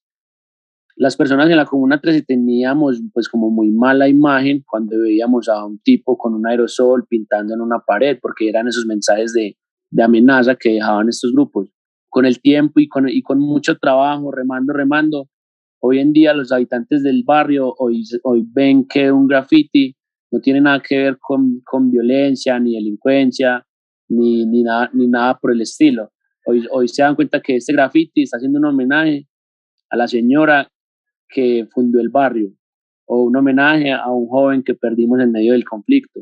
las 0.96 1.16
personas 1.16 1.50
en 1.50 1.56
la 1.56 1.66
Comuna 1.66 2.00
13 2.00 2.22
teníamos 2.22 3.02
pues 3.12 3.28
como 3.28 3.50
muy 3.50 3.70
mala 3.70 4.08
imagen 4.08 4.64
cuando 4.66 4.98
veíamos 4.98 5.48
a 5.48 5.64
un 5.64 5.78
tipo 5.80 6.16
con 6.16 6.34
un 6.34 6.46
aerosol 6.46 7.06
pintando 7.08 7.54
en 7.54 7.60
una 7.60 7.80
pared, 7.86 8.18
porque 8.20 8.48
eran 8.48 8.66
esos 8.66 8.86
mensajes 8.86 9.32
de, 9.32 9.56
de 9.90 10.02
amenaza 10.02 10.56
que 10.56 10.72
dejaban 10.72 11.08
estos 11.08 11.32
grupos. 11.32 11.70
Con 12.16 12.24
el 12.24 12.40
tiempo 12.40 12.80
y 12.80 12.88
con, 12.88 13.10
y 13.10 13.20
con 13.20 13.38
mucho 13.38 13.76
trabajo, 13.76 14.32
remando, 14.32 14.72
remando, 14.72 15.28
hoy 15.82 15.98
en 15.98 16.14
día 16.14 16.32
los 16.32 16.50
habitantes 16.50 17.02
del 17.02 17.24
barrio 17.26 17.74
hoy, 17.76 18.04
hoy 18.22 18.42
ven 18.54 18.86
que 18.88 19.12
un 19.12 19.26
graffiti 19.26 19.94
no 20.32 20.40
tiene 20.40 20.62
nada 20.62 20.80
que 20.80 20.96
ver 20.96 21.18
con, 21.20 21.60
con 21.62 21.90
violencia, 21.90 22.58
ni 22.58 22.72
delincuencia, 22.72 23.66
ni, 24.08 24.46
ni, 24.46 24.62
nada, 24.62 24.88
ni 24.94 25.08
nada 25.08 25.38
por 25.38 25.52
el 25.52 25.60
estilo. 25.60 26.10
Hoy, 26.46 26.66
hoy 26.70 26.88
se 26.88 27.02
dan 27.02 27.16
cuenta 27.16 27.42
que 27.42 27.56
este 27.56 27.74
graffiti 27.74 28.22
está 28.22 28.38
haciendo 28.38 28.60
un 28.60 28.64
homenaje 28.64 29.28
a 29.90 29.98
la 29.98 30.08
señora 30.08 30.72
que 31.28 31.68
fundó 31.70 32.00
el 32.00 32.08
barrio, 32.08 32.50
o 33.04 33.24
un 33.24 33.36
homenaje 33.36 33.92
a 33.92 34.10
un 34.10 34.26
joven 34.26 34.62
que 34.62 34.72
perdimos 34.74 35.20
en 35.20 35.32
medio 35.32 35.52
del 35.52 35.66
conflicto, 35.66 36.20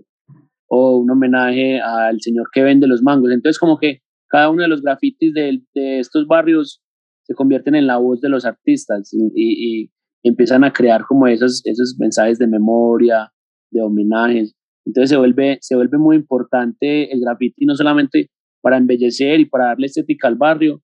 o 0.66 0.96
un 0.96 1.08
homenaje 1.08 1.80
al 1.80 2.20
señor 2.20 2.48
que 2.52 2.64
vende 2.64 2.88
los 2.88 3.00
mangos. 3.00 3.30
Entonces, 3.30 3.60
como 3.60 3.78
que 3.78 4.02
cada 4.28 4.50
uno 4.50 4.62
de 4.62 4.68
los 4.68 4.82
grafitis 4.82 5.32
de, 5.34 5.60
estos 5.98 6.26
barrios 6.26 6.82
se 7.22 7.34
convierten 7.34 7.74
en 7.74 7.86
la 7.86 7.98
voz 7.98 8.20
de 8.20 8.28
los 8.28 8.44
artistas 8.44 9.10
y, 9.12 9.90
empiezan 10.26 10.64
a 10.64 10.72
crear 10.72 11.04
como 11.06 11.26
esos, 11.26 11.60
esos 11.66 11.96
mensajes 11.98 12.38
de 12.38 12.46
memoria, 12.46 13.30
de 13.70 13.82
homenajes. 13.82 14.54
Entonces 14.86 15.10
se 15.10 15.18
vuelve, 15.18 15.58
se 15.60 15.76
vuelve 15.76 15.98
muy 15.98 16.16
importante 16.16 17.12
el 17.12 17.20
graffiti 17.20 17.66
no 17.66 17.74
solamente 17.74 18.30
para 18.62 18.78
embellecer 18.78 19.40
y 19.40 19.44
para 19.44 19.66
darle 19.66 19.84
estética 19.84 20.26
al 20.26 20.36
barrio, 20.36 20.80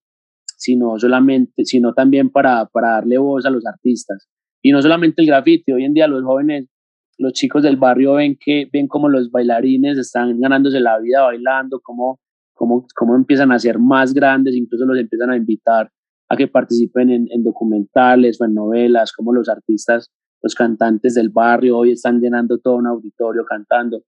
sino, 0.58 0.98
solamente, 0.98 1.64
sino 1.64 1.94
también 1.94 2.28
para, 2.28 2.66
para 2.66 2.90
darle 2.90 3.16
voz 3.16 3.46
a 3.46 3.50
los 3.50 3.64
artistas. 3.64 4.28
Y 4.62 4.72
no 4.72 4.82
solamente 4.82 5.22
el 5.22 5.28
graffiti, 5.28 5.72
hoy 5.72 5.84
en 5.84 5.94
día 5.94 6.06
los 6.06 6.22
jóvenes, 6.22 6.68
los 7.16 7.32
chicos 7.32 7.62
del 7.62 7.76
barrio 7.76 8.14
ven 8.14 8.36
que 8.38 8.68
ven 8.72 8.88
como 8.88 9.08
los 9.08 9.30
bailarines 9.30 9.98
están 9.98 10.38
ganándose 10.40 10.80
la 10.80 10.98
vida 10.98 11.22
bailando, 11.22 11.80
cómo, 11.82 12.20
cómo, 12.60 12.86
cómo 12.94 13.16
empiezan 13.16 13.52
a 13.52 13.58
ser 13.58 13.78
más 13.78 14.12
grandes, 14.12 14.54
incluso 14.54 14.84
los 14.84 14.98
empiezan 14.98 15.30
a 15.30 15.36
invitar 15.36 15.90
a 16.28 16.36
que 16.36 16.46
participen 16.46 17.08
en, 17.08 17.26
en 17.30 17.42
documentales 17.42 18.38
o 18.38 18.44
en 18.44 18.52
novelas, 18.52 19.14
como 19.14 19.32
los 19.32 19.48
artistas 19.48 20.10
los 20.42 20.54
cantantes 20.54 21.14
del 21.14 21.30
barrio 21.30 21.78
hoy 21.78 21.92
están 21.92 22.20
llenando 22.20 22.58
todo 22.58 22.76
un 22.76 22.86
auditorio 22.86 23.44
cantando. 23.44 24.02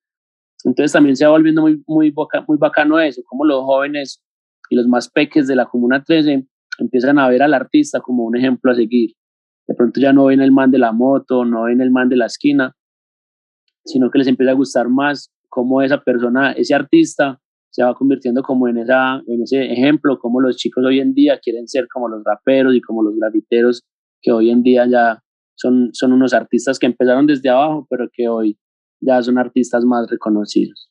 Entonces 0.64 0.92
también 0.92 1.16
se 1.16 1.24
va 1.24 1.32
volviendo 1.32 1.62
muy, 1.62 1.82
muy, 1.86 2.14
muy 2.46 2.58
bacano 2.58 3.00
eso, 3.00 3.22
como 3.26 3.44
los 3.44 3.62
jóvenes 3.64 4.22
y 4.68 4.76
los 4.76 4.86
más 4.86 5.10
peques 5.10 5.46
de 5.46 5.56
la 5.56 5.66
Comuna 5.66 6.02
13 6.04 6.46
empiezan 6.78 7.18
a 7.18 7.28
ver 7.28 7.42
al 7.42 7.54
artista 7.54 8.00
como 8.00 8.24
un 8.24 8.36
ejemplo 8.36 8.70
a 8.70 8.74
seguir. 8.74 9.12
De 9.66 9.74
pronto 9.74 9.98
ya 10.00 10.12
no 10.12 10.26
ven 10.26 10.42
el 10.42 10.52
man 10.52 10.70
de 10.70 10.78
la 10.78 10.92
moto, 10.92 11.44
no 11.44 11.64
ven 11.64 11.80
el 11.80 11.90
man 11.90 12.08
de 12.10 12.16
la 12.16 12.26
esquina, 12.26 12.74
sino 13.84 14.10
que 14.10 14.18
les 14.18 14.28
empieza 14.28 14.52
a 14.52 14.56
gustar 14.56 14.88
más 14.88 15.32
cómo 15.48 15.82
esa 15.82 16.02
persona, 16.02 16.52
ese 16.52 16.74
artista, 16.74 17.40
se 17.72 17.82
va 17.82 17.94
convirtiendo 17.94 18.42
como 18.42 18.68
en, 18.68 18.78
esa, 18.78 19.22
en 19.26 19.42
ese 19.42 19.72
ejemplo, 19.72 20.18
como 20.18 20.40
los 20.40 20.56
chicos 20.56 20.84
hoy 20.84 21.00
en 21.00 21.14
día 21.14 21.40
quieren 21.42 21.66
ser 21.66 21.88
como 21.92 22.06
los 22.06 22.22
raperos 22.22 22.74
y 22.74 22.82
como 22.82 23.02
los 23.02 23.16
grafiteros 23.16 23.82
que 24.20 24.30
hoy 24.30 24.50
en 24.50 24.62
día 24.62 24.86
ya 24.86 25.22
son, 25.54 25.88
son 25.92 26.12
unos 26.12 26.34
artistas 26.34 26.78
que 26.78 26.86
empezaron 26.86 27.26
desde 27.26 27.48
abajo, 27.48 27.86
pero 27.88 28.08
que 28.12 28.28
hoy 28.28 28.58
ya 29.00 29.22
son 29.22 29.38
artistas 29.38 29.84
más 29.84 30.08
reconocidos. 30.10 30.90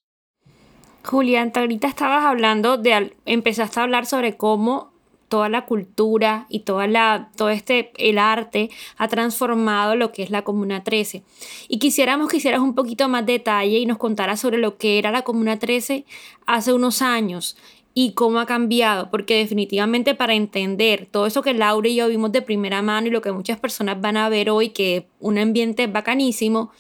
Julián, 1.06 1.52
ahorita 1.56 1.88
estabas 1.88 2.26
hablando 2.26 2.78
de, 2.78 3.14
empezaste 3.26 3.80
a 3.80 3.84
hablar 3.84 4.06
sobre 4.08 4.38
cómo 4.38 4.91
toda 5.32 5.48
la 5.48 5.66
cultura 5.66 6.46
y 6.50 6.60
toda 6.60 6.88
la, 6.88 7.30
todo 7.38 7.52
este, 7.52 7.94
el 7.96 8.18
arte 8.18 8.70
ha 8.98 9.08
transformado 9.08 9.96
lo 9.96 10.12
que 10.12 10.24
es 10.24 10.30
la 10.30 10.42
Comuna 10.42 10.84
13. 10.84 11.24
Y 11.70 11.80
quisiéramos 11.80 12.28
que 12.28 12.36
hicieras 12.36 12.60
un 12.60 12.76
poquito 12.76 13.08
más 13.08 13.26
detalle 13.26 13.80
y 13.80 13.86
nos 13.86 13.98
contaras 13.98 14.42
sobre 14.42 14.58
lo 14.58 14.78
que 14.78 15.00
era 15.00 15.10
la 15.10 15.22
Comuna 15.22 15.58
13 15.58 16.04
hace 16.46 16.74
unos 16.74 17.02
años 17.02 17.56
y 17.94 18.12
cómo 18.12 18.40
ha 18.40 18.46
cambiado, 18.46 19.10
porque 19.10 19.38
definitivamente 19.38 20.16
para 20.16 20.34
entender 20.34 21.08
todo 21.10 21.26
eso 21.26 21.42
que 21.42 21.54
Laura 21.54 21.88
y 21.88 21.96
yo 21.96 22.10
vimos 22.10 22.34
de 22.34 22.42
primera 22.42 22.82
mano 22.82 23.08
y 23.08 23.12
lo 23.12 23.22
que 23.22 23.32
muchas 23.32 23.58
personas 23.58 24.02
van 24.02 24.18
a 24.18 24.28
ver 24.28 24.50
hoy, 24.50 24.72
que 24.72 25.08
un 25.22 25.38
ambiente 25.38 25.88
bacanísimo, 25.88 26.72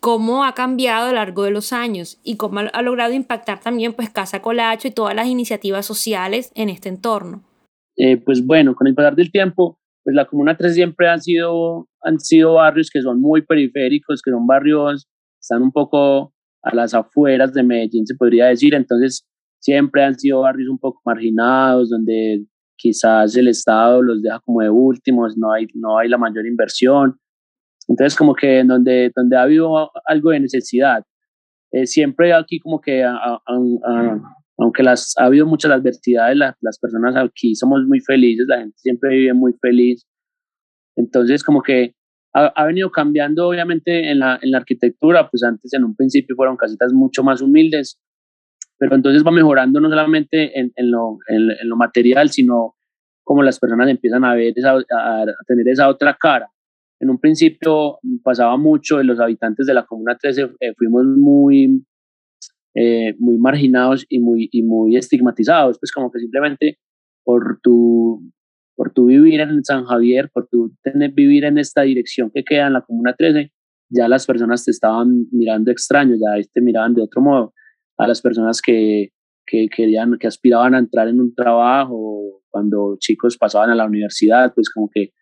cómo 0.00 0.44
ha 0.44 0.54
cambiado 0.54 1.04
a 1.04 1.08
lo 1.10 1.14
largo 1.14 1.44
de 1.44 1.52
los 1.52 1.72
años 1.72 2.18
y 2.24 2.34
cómo 2.34 2.58
ha 2.72 2.82
logrado 2.82 3.12
impactar 3.12 3.60
también 3.60 3.92
pues 3.92 4.10
Casa 4.10 4.42
Colacho 4.42 4.88
y 4.88 4.90
todas 4.90 5.14
las 5.14 5.28
iniciativas 5.28 5.86
sociales 5.86 6.50
en 6.56 6.68
este 6.68 6.88
entorno. 6.88 7.44
Eh, 7.96 8.18
pues 8.18 8.44
bueno, 8.44 8.74
con 8.74 8.86
el 8.86 8.94
pasar 8.94 9.16
del 9.16 9.30
tiempo, 9.30 9.78
pues 10.04 10.14
la 10.14 10.26
Comuna 10.26 10.56
3 10.56 10.74
siempre 10.74 11.08
han 11.08 11.20
sido, 11.20 11.88
han 12.02 12.20
sido 12.20 12.54
barrios 12.54 12.90
que 12.90 13.02
son 13.02 13.20
muy 13.20 13.42
periféricos, 13.42 14.22
que 14.22 14.30
son 14.30 14.46
barrios, 14.46 15.08
están 15.40 15.62
un 15.62 15.72
poco 15.72 16.32
a 16.62 16.74
las 16.74 16.94
afueras 16.94 17.52
de 17.54 17.62
Medellín, 17.62 18.06
se 18.06 18.14
podría 18.14 18.46
decir, 18.46 18.74
entonces 18.74 19.26
siempre 19.58 20.04
han 20.04 20.18
sido 20.18 20.40
barrios 20.40 20.68
un 20.68 20.78
poco 20.78 21.00
marginados, 21.04 21.90
donde 21.90 22.44
quizás 22.76 23.36
el 23.36 23.48
Estado 23.48 24.02
los 24.02 24.22
deja 24.22 24.40
como 24.40 24.60
de 24.60 24.70
últimos, 24.70 25.36
no 25.36 25.52
hay, 25.52 25.66
no 25.74 25.98
hay 25.98 26.08
la 26.08 26.18
mayor 26.18 26.46
inversión. 26.46 27.18
Entonces, 27.88 28.16
como 28.16 28.34
que 28.34 28.62
donde, 28.64 29.10
donde 29.14 29.36
ha 29.36 29.42
habido 29.42 29.90
algo 30.06 30.30
de 30.30 30.40
necesidad, 30.40 31.04
eh, 31.72 31.86
siempre 31.86 32.32
aquí 32.32 32.58
como 32.60 32.80
que 32.80 33.04
aunque 34.58 34.82
las, 34.82 35.14
ha 35.18 35.26
habido 35.26 35.46
muchas 35.46 35.70
adversidades, 35.70 36.38
las 36.60 36.78
personas 36.78 37.14
aquí 37.16 37.54
somos 37.54 37.84
muy 37.86 38.00
felices, 38.00 38.46
la 38.48 38.58
gente 38.58 38.76
siempre 38.78 39.10
vive 39.10 39.34
muy 39.34 39.52
feliz. 39.60 40.06
Entonces, 40.96 41.44
como 41.44 41.62
que 41.62 41.94
ha, 42.34 42.46
ha, 42.46 42.66
venido 42.66 42.90
cambiando, 42.90 43.48
obviamente, 43.48 44.10
en 44.10 44.20
la, 44.20 44.38
en 44.40 44.50
la 44.50 44.58
arquitectura, 44.58 45.28
pues 45.28 45.42
antes 45.42 45.72
en 45.74 45.84
un 45.84 45.94
principio 45.94 46.34
fueron 46.36 46.56
casitas 46.56 46.92
mucho 46.92 47.22
más 47.22 47.42
humildes, 47.42 48.00
pero 48.78 48.94
entonces 48.94 49.24
va 49.24 49.30
mejorando 49.30 49.80
no 49.80 49.88
solamente 49.88 50.58
en, 50.58 50.72
en, 50.76 50.90
lo, 50.90 51.18
en, 51.28 51.68
lo, 51.68 51.76
material, 51.76 52.30
sino 52.30 52.74
como 53.24 53.42
las 53.42 53.58
personas 53.58 53.88
empiezan 53.88 54.24
a 54.24 54.34
ver, 54.34 54.52
esa, 54.56 54.72
a, 54.74 55.24
tener 55.46 55.68
esa 55.68 55.88
otra 55.88 56.16
cara. 56.18 56.50
En 56.98 57.10
un 57.10 57.18
principio 57.18 57.98
pasaba 58.22 58.56
mucho, 58.56 59.02
los 59.02 59.20
habitantes 59.20 59.66
de 59.66 59.74
la 59.74 59.84
Comuna 59.84 60.16
13 60.16 60.50
eh, 60.60 60.74
fuimos 60.76 61.04
muy 61.04 61.84
eh, 62.78 63.14
muy 63.18 63.38
marginados 63.38 64.04
y 64.10 64.20
muy, 64.20 64.50
y 64.52 64.62
muy 64.62 64.96
estigmatizados, 64.96 65.78
pues 65.80 65.90
como 65.92 66.10
que 66.12 66.18
simplemente 66.18 66.78
por 67.24 67.58
tu, 67.62 68.20
por 68.76 68.92
tu 68.92 69.06
vivir 69.06 69.40
en 69.40 69.64
San 69.64 69.86
Javier, 69.86 70.30
por 70.30 70.46
tu 70.48 70.74
tener, 70.82 71.12
vivir 71.12 71.44
en 71.44 71.56
esta 71.56 71.82
dirección 71.82 72.30
que 72.34 72.44
queda 72.44 72.66
en 72.66 72.74
la 72.74 72.82
Comuna 72.82 73.14
13, 73.16 73.50
ya 73.88 74.08
las 74.08 74.26
personas 74.26 74.62
te 74.62 74.72
estaban 74.72 75.26
mirando 75.32 75.70
extraño, 75.70 76.16
ya 76.16 76.38
te 76.52 76.60
miraban 76.60 76.92
de 76.92 77.02
otro 77.02 77.22
modo. 77.22 77.54
A 77.96 78.06
las 78.06 78.20
personas 78.20 78.60
que, 78.60 79.08
que 79.46 79.68
querían, 79.74 80.18
que 80.18 80.26
aspiraban 80.26 80.74
a 80.74 80.78
entrar 80.78 81.08
en 81.08 81.18
un 81.18 81.34
trabajo, 81.34 82.42
cuando 82.50 82.96
chicos 82.98 83.38
pasaban 83.38 83.70
a 83.70 83.74
la 83.74 83.86
universidad, 83.86 84.52
pues 84.54 84.68
como 84.70 84.90
que, 84.92 85.12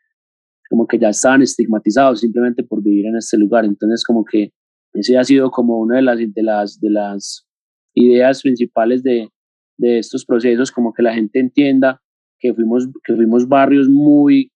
como 0.68 0.88
que 0.88 0.98
ya 0.98 1.10
estaban 1.10 1.40
estigmatizados 1.40 2.18
simplemente 2.18 2.64
por 2.64 2.82
vivir 2.82 3.06
en 3.06 3.16
este 3.16 3.38
lugar. 3.38 3.64
Entonces 3.64 4.02
como 4.04 4.24
que 4.24 4.50
ese 4.94 5.18
ha 5.18 5.24
sido 5.24 5.50
como 5.50 5.78
una 5.78 5.96
de 5.96 6.02
las, 6.02 6.18
de 6.18 6.42
las, 6.42 6.80
de 6.80 6.90
las 6.90 7.46
ideas 7.94 8.42
principales 8.42 9.02
de, 9.02 9.28
de 9.76 9.98
estos 9.98 10.24
procesos, 10.24 10.70
como 10.70 10.92
que 10.92 11.02
la 11.02 11.14
gente 11.14 11.40
entienda 11.40 12.00
que 12.38 12.54
fuimos, 12.54 12.88
que 13.04 13.14
fuimos 13.14 13.48
barrios 13.48 13.88
muy, 13.88 14.52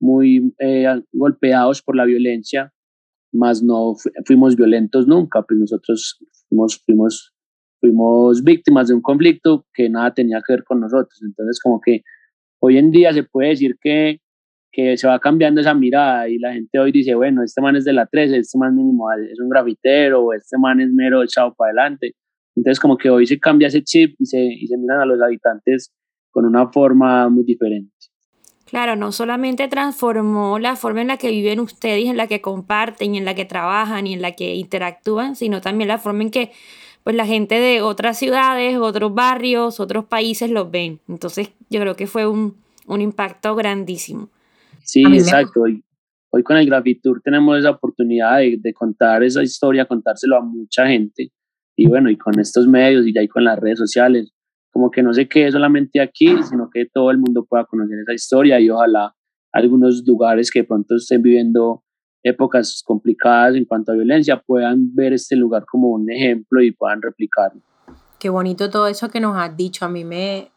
muy 0.00 0.54
eh, 0.58 0.86
golpeados 1.12 1.82
por 1.82 1.96
la 1.96 2.04
violencia, 2.04 2.72
más 3.32 3.62
no 3.62 3.94
fuimos 4.26 4.56
violentos 4.56 5.06
nunca, 5.06 5.42
pues 5.42 5.58
nosotros 5.58 6.18
fuimos, 6.48 6.82
fuimos, 6.84 7.34
fuimos 7.80 8.42
víctimas 8.42 8.88
de 8.88 8.94
un 8.94 9.02
conflicto 9.02 9.66
que 9.72 9.88
nada 9.88 10.12
tenía 10.12 10.42
que 10.46 10.54
ver 10.54 10.64
con 10.64 10.80
nosotros. 10.80 11.20
Entonces, 11.22 11.60
como 11.62 11.80
que 11.80 12.02
hoy 12.60 12.78
en 12.78 12.90
día 12.90 13.12
se 13.12 13.22
puede 13.22 13.50
decir 13.50 13.76
que 13.80 14.18
que 14.72 14.96
se 14.96 15.06
va 15.06 15.18
cambiando 15.18 15.60
esa 15.60 15.74
mirada 15.74 16.28
y 16.28 16.38
la 16.38 16.52
gente 16.52 16.78
hoy 16.78 16.92
dice, 16.92 17.14
bueno, 17.14 17.42
este 17.42 17.60
man 17.60 17.76
es 17.76 17.84
de 17.84 17.92
la 17.92 18.06
13, 18.06 18.38
este 18.38 18.58
man 18.58 18.74
mínimo 18.74 19.10
es 19.12 19.40
un 19.40 19.48
grafitero, 19.48 20.32
este 20.32 20.58
man 20.58 20.80
es 20.80 20.90
mero 20.92 21.22
echado 21.22 21.54
para 21.54 21.70
adelante. 21.70 22.14
Entonces 22.56 22.80
como 22.80 22.96
que 22.96 23.10
hoy 23.10 23.26
se 23.26 23.38
cambia 23.38 23.68
ese 23.68 23.82
chip 23.82 24.14
y 24.18 24.26
se, 24.26 24.38
y 24.38 24.66
se 24.66 24.76
miran 24.76 25.00
a 25.00 25.06
los 25.06 25.20
habitantes 25.20 25.92
con 26.30 26.44
una 26.46 26.68
forma 26.68 27.28
muy 27.28 27.44
diferente. 27.44 27.92
Claro, 28.66 28.94
no 28.94 29.10
solamente 29.10 29.66
transformó 29.66 30.60
la 30.60 30.76
forma 30.76 31.00
en 31.00 31.08
la 31.08 31.16
que 31.16 31.30
viven 31.30 31.58
ustedes, 31.58 32.06
en 32.06 32.16
la 32.16 32.28
que 32.28 32.40
comparten, 32.40 33.16
en 33.16 33.24
la 33.24 33.34
que 33.34 33.44
trabajan 33.44 34.06
y 34.06 34.14
en 34.14 34.22
la 34.22 34.32
que 34.32 34.54
interactúan, 34.54 35.34
sino 35.34 35.60
también 35.60 35.88
la 35.88 35.98
forma 35.98 36.22
en 36.22 36.30
que 36.30 36.52
pues 37.02 37.16
la 37.16 37.26
gente 37.26 37.58
de 37.58 37.82
otras 37.82 38.18
ciudades, 38.18 38.76
otros 38.76 39.12
barrios, 39.12 39.80
otros 39.80 40.04
países 40.04 40.50
los 40.50 40.70
ven. 40.70 41.00
Entonces 41.08 41.50
yo 41.68 41.80
creo 41.80 41.96
que 41.96 42.06
fue 42.06 42.28
un, 42.28 42.54
un 42.86 43.00
impacto 43.00 43.56
grandísimo. 43.56 44.28
Sí, 44.84 45.02
exacto. 45.06 45.62
Hoy, 45.62 45.82
hoy 46.30 46.42
con 46.42 46.56
el 46.56 46.66
Grafitur 46.66 47.20
tenemos 47.22 47.58
esa 47.58 47.70
oportunidad 47.70 48.38
de, 48.38 48.58
de, 48.60 48.72
contar 48.72 49.22
esa 49.22 49.42
historia, 49.42 49.86
contárselo 49.86 50.36
a 50.36 50.40
mucha 50.40 50.86
gente. 50.86 51.32
Y 51.76 51.88
bueno, 51.88 52.10
y 52.10 52.16
con 52.16 52.38
estos 52.38 52.66
medios 52.66 53.06
y 53.06 53.14
ya 53.14 53.22
y 53.22 53.28
con 53.28 53.44
las 53.44 53.58
redes 53.58 53.78
sociales, 53.78 54.32
como 54.72 54.90
que 54.90 55.02
no 55.02 55.12
se 55.12 55.28
quede 55.28 55.50
solamente 55.50 56.00
aquí, 56.00 56.34
sino 56.42 56.68
que 56.72 56.86
todo 56.92 57.10
el 57.10 57.18
mundo 57.18 57.44
pueda 57.48 57.64
conocer 57.64 57.98
esa 58.00 58.12
historia 58.12 58.60
y 58.60 58.70
ojalá 58.70 59.14
algunos 59.52 60.02
lugares 60.06 60.50
que 60.50 60.64
pronto 60.64 60.96
estén 60.96 61.22
viviendo 61.22 61.82
épocas 62.22 62.82
complicadas 62.84 63.56
en 63.56 63.64
cuanto 63.64 63.92
a 63.92 63.94
violencia 63.94 64.40
puedan 64.40 64.94
ver 64.94 65.12
este 65.12 65.36
lugar 65.36 65.64
como 65.64 65.88
un 65.88 66.10
ejemplo 66.10 66.62
y 66.62 66.72
puedan 66.72 67.00
replicarlo. 67.02 67.62
Qué 68.18 68.28
bonito 68.28 68.68
todo 68.70 68.86
eso 68.86 69.10
que 69.10 69.20
nos 69.20 69.36
has 69.36 69.56
dicho. 69.56 69.84
A 69.84 69.88
mí 69.88 70.04
me, 70.04 70.50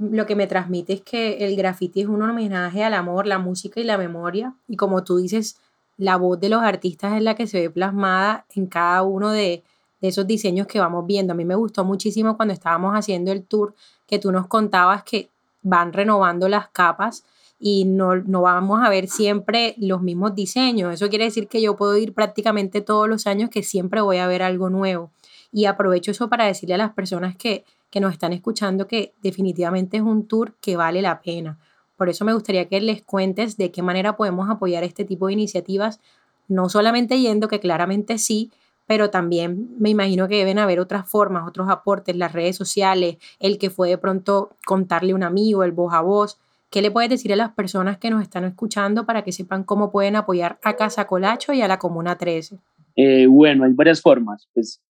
lo 0.00 0.24
que 0.24 0.34
me 0.34 0.46
transmite 0.46 0.94
es 0.94 1.02
que 1.02 1.44
el 1.44 1.54
graffiti 1.56 2.00
es 2.00 2.06
un 2.06 2.22
homenaje 2.22 2.82
al 2.82 2.94
amor, 2.94 3.26
la 3.26 3.38
música 3.38 3.80
y 3.80 3.84
la 3.84 3.98
memoria. 3.98 4.54
Y 4.66 4.76
como 4.76 5.04
tú 5.04 5.18
dices, 5.18 5.58
la 5.98 6.16
voz 6.16 6.40
de 6.40 6.48
los 6.48 6.62
artistas 6.62 7.12
es 7.12 7.22
la 7.22 7.34
que 7.34 7.46
se 7.46 7.60
ve 7.60 7.70
plasmada 7.70 8.46
en 8.54 8.66
cada 8.66 9.02
uno 9.02 9.30
de, 9.30 9.62
esos 10.00 10.26
diseños 10.26 10.66
que 10.66 10.80
vamos 10.80 11.06
viendo. 11.06 11.34
A 11.34 11.36
mí 11.36 11.44
me 11.44 11.54
gustó 11.54 11.84
muchísimo 11.84 12.38
cuando 12.38 12.54
estábamos 12.54 12.94
haciendo 12.94 13.30
el 13.32 13.44
tour 13.44 13.74
que 14.06 14.18
tú 14.18 14.32
nos 14.32 14.46
contabas 14.46 15.02
que 15.04 15.28
van 15.60 15.92
renovando 15.92 16.48
las 16.48 16.70
capas 16.70 17.22
y 17.58 17.84
no, 17.84 18.16
no 18.16 18.40
vamos 18.40 18.80
a 18.82 18.88
ver 18.88 19.06
siempre 19.06 19.74
los 19.76 20.00
mismos 20.00 20.34
diseños. 20.34 20.94
Eso 20.94 21.10
quiere 21.10 21.26
decir 21.26 21.48
que 21.48 21.60
yo 21.60 21.76
puedo 21.76 21.98
ir 21.98 22.14
prácticamente 22.14 22.80
todos 22.80 23.06
los 23.06 23.26
años 23.26 23.50
que 23.50 23.62
siempre 23.62 24.00
voy 24.00 24.16
a 24.16 24.26
ver 24.26 24.42
algo 24.42 24.70
nuevo. 24.70 25.10
Y 25.52 25.66
aprovecho 25.66 26.12
eso 26.12 26.30
para 26.30 26.46
decirle 26.46 26.76
a 26.76 26.78
las 26.78 26.94
personas 26.94 27.36
que 27.36 27.66
que 27.90 28.00
nos 28.00 28.12
están 28.12 28.32
escuchando 28.32 28.86
que 28.86 29.14
definitivamente 29.22 29.98
es 29.98 30.02
un 30.02 30.26
tour 30.26 30.54
que 30.60 30.76
vale 30.76 31.02
la 31.02 31.20
pena. 31.20 31.58
Por 31.96 32.08
eso 32.08 32.24
me 32.24 32.32
gustaría 32.32 32.66
que 32.66 32.80
les 32.80 33.02
cuentes 33.02 33.56
de 33.56 33.70
qué 33.70 33.82
manera 33.82 34.16
podemos 34.16 34.48
apoyar 34.48 34.84
este 34.84 35.04
tipo 35.04 35.26
de 35.26 35.34
iniciativas, 35.34 36.00
no 36.48 36.68
solamente 36.68 37.20
yendo, 37.20 37.48
que 37.48 37.60
claramente 37.60 38.16
sí, 38.16 38.50
pero 38.86 39.10
también 39.10 39.68
me 39.78 39.90
imagino 39.90 40.26
que 40.26 40.36
deben 40.36 40.58
haber 40.58 40.80
otras 40.80 41.08
formas, 41.08 41.46
otros 41.46 41.68
aportes, 41.68 42.16
las 42.16 42.32
redes 42.32 42.56
sociales, 42.56 43.18
el 43.38 43.58
que 43.58 43.70
fue 43.70 43.88
de 43.88 43.98
pronto 43.98 44.50
contarle 44.64 45.12
a 45.12 45.14
un 45.14 45.22
amigo, 45.22 45.62
el 45.62 45.72
voz 45.72 45.92
a 45.92 46.00
voz. 46.00 46.40
¿Qué 46.70 46.82
le 46.82 46.90
puedes 46.90 47.10
decir 47.10 47.32
a 47.32 47.36
las 47.36 47.52
personas 47.52 47.98
que 47.98 48.10
nos 48.10 48.22
están 48.22 48.44
escuchando 48.44 49.04
para 49.04 49.22
que 49.22 49.32
sepan 49.32 49.64
cómo 49.64 49.90
pueden 49.90 50.16
apoyar 50.16 50.58
a 50.62 50.76
Casa 50.76 51.06
Colacho 51.06 51.52
y 51.52 51.62
a 51.62 51.68
la 51.68 51.78
Comuna 51.78 52.16
13? 52.16 52.58
Eh, 52.96 53.26
bueno, 53.26 53.64
hay 53.64 53.72
varias 53.72 54.00
formas. 54.00 54.48
Pues 54.54 54.80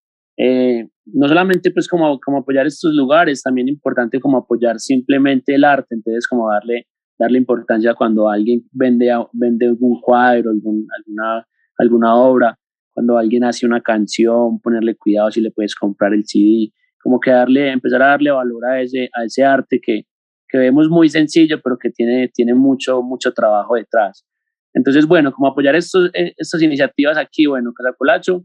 eh, 0.43 0.89
no 1.05 1.29
solamente 1.29 1.71
pues 1.71 1.87
como, 1.87 2.19
como 2.19 2.39
apoyar 2.39 2.67
estos 2.67 2.95
lugares, 2.95 3.43
también 3.43 3.69
importante 3.69 4.19
como 4.21 4.39
apoyar 4.39 4.81
simplemente 4.81 5.55
el 5.55 5.65
arte, 5.65 5.95
entonces 5.95 6.27
como 6.27 6.51
darle, 6.51 6.87
darle 7.19 7.37
importancia 7.37 7.93
cuando 7.95 8.27
alguien 8.27 8.63
vende, 8.73 9.11
vende 9.35 9.67
algún 9.67 10.01
cuadro, 10.01 10.51
alguna, 10.51 11.47
alguna 11.77 12.17
obra, 12.17 12.59
cuando 12.95 13.19
alguien 13.19 13.45
hace 13.45 13.67
una 13.67 13.83
canción, 13.83 14.61
ponerle 14.61 14.97
cuidado 14.97 15.31
si 15.31 15.43
le 15.43 15.51
puedes 15.51 15.75
comprar 15.75 16.15
el 16.15 16.25
CD, 16.25 16.73
como 17.03 17.21
que 17.21 17.31
darle, 17.31 17.73
empezar 17.73 18.03
a 18.03 18.09
darle 18.09 18.31
valor 18.31 18.65
a 18.65 18.81
ese, 18.81 19.11
a 19.13 19.25
ese 19.25 19.45
arte 19.45 19.79
que, 19.83 20.05
que 20.49 20.57
vemos 20.57 20.89
muy 20.89 21.11
sencillo, 21.11 21.61
pero 21.63 21.77
que 21.77 21.91
tiene, 21.91 22.29
tiene 22.33 22.55
mucho, 22.55 23.03
mucho 23.03 23.33
trabajo 23.33 23.75
detrás. 23.75 24.25
Entonces, 24.73 25.07
bueno, 25.07 25.33
como 25.33 25.49
apoyar 25.49 25.75
estos, 25.77 26.11
eh, 26.15 26.33
estas 26.39 26.63
iniciativas 26.63 27.19
aquí, 27.19 27.45
bueno, 27.45 27.73
Casacolacho, 27.75 28.45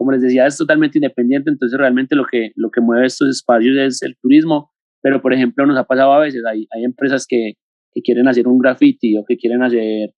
como 0.00 0.12
les 0.12 0.22
decía, 0.22 0.46
es 0.46 0.56
totalmente 0.56 0.96
independiente, 0.96 1.50
entonces 1.50 1.78
realmente 1.78 2.16
lo 2.16 2.24
que, 2.24 2.52
lo 2.56 2.70
que 2.70 2.80
mueve 2.80 3.04
estos 3.04 3.28
espacios 3.28 3.76
es 3.76 4.00
el 4.00 4.16
turismo, 4.16 4.70
pero 5.02 5.20
por 5.20 5.34
ejemplo 5.34 5.66
nos 5.66 5.76
ha 5.76 5.84
pasado 5.84 6.14
a 6.14 6.20
veces, 6.20 6.42
hay, 6.46 6.66
hay 6.70 6.84
empresas 6.84 7.26
que, 7.28 7.52
que 7.92 8.00
quieren 8.00 8.26
hacer 8.26 8.48
un 8.48 8.56
graffiti 8.56 9.18
o 9.18 9.26
que 9.26 9.36
quieren 9.36 9.62
hacer, 9.62 10.14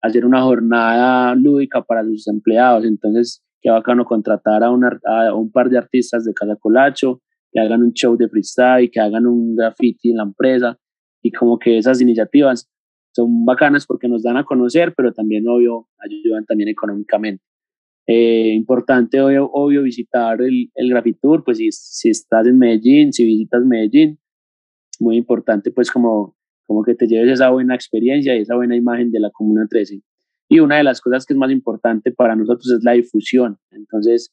hacer 0.00 0.24
una 0.24 0.40
jornada 0.40 1.34
lúdica 1.34 1.82
para 1.82 2.02
sus 2.02 2.26
empleados, 2.28 2.86
entonces 2.86 3.44
qué 3.60 3.68
bacano 3.68 4.06
contratar 4.06 4.64
a, 4.64 4.70
una, 4.70 4.98
a 5.04 5.34
un 5.34 5.52
par 5.52 5.68
de 5.68 5.76
artistas 5.76 6.24
de 6.24 6.32
Casa 6.32 6.56
Colacho, 6.56 7.20
que 7.52 7.60
hagan 7.60 7.82
un 7.82 7.92
show 7.92 8.16
de 8.16 8.30
freestyle, 8.30 8.90
que 8.90 9.00
hagan 9.00 9.26
un 9.26 9.54
graffiti 9.54 10.12
en 10.12 10.16
la 10.16 10.22
empresa 10.22 10.78
y 11.20 11.30
como 11.30 11.58
que 11.58 11.76
esas 11.76 12.00
iniciativas 12.00 12.70
son 13.14 13.44
bacanas 13.44 13.84
porque 13.86 14.08
nos 14.08 14.22
dan 14.22 14.38
a 14.38 14.44
conocer, 14.44 14.94
pero 14.96 15.12
también, 15.12 15.46
obvio, 15.46 15.88
ayudan 15.98 16.46
también 16.46 16.70
económicamente. 16.70 17.44
Eh, 18.06 18.52
importante, 18.54 19.20
obvio, 19.20 19.50
obvio, 19.52 19.82
visitar 19.82 20.40
el, 20.40 20.70
el 20.74 20.90
Grafitur, 20.90 21.42
pues 21.44 21.58
si, 21.58 21.70
si 21.72 22.10
estás 22.10 22.46
en 22.46 22.58
Medellín, 22.58 23.12
si 23.12 23.24
visitas 23.24 23.64
Medellín, 23.64 24.18
muy 25.00 25.16
importante 25.16 25.70
pues 25.70 25.90
como, 25.90 26.36
como 26.66 26.82
que 26.82 26.94
te 26.94 27.06
lleves 27.06 27.32
esa 27.32 27.50
buena 27.50 27.74
experiencia 27.74 28.36
y 28.36 28.42
esa 28.42 28.56
buena 28.56 28.76
imagen 28.76 29.10
de 29.10 29.20
la 29.20 29.30
Comuna 29.30 29.66
13. 29.68 30.00
Y 30.48 30.60
una 30.60 30.76
de 30.76 30.84
las 30.84 31.00
cosas 31.00 31.26
que 31.26 31.34
es 31.34 31.38
más 31.38 31.50
importante 31.50 32.12
para 32.12 32.36
nosotros 32.36 32.70
es 32.70 32.84
la 32.84 32.92
difusión. 32.92 33.58
Entonces, 33.72 34.32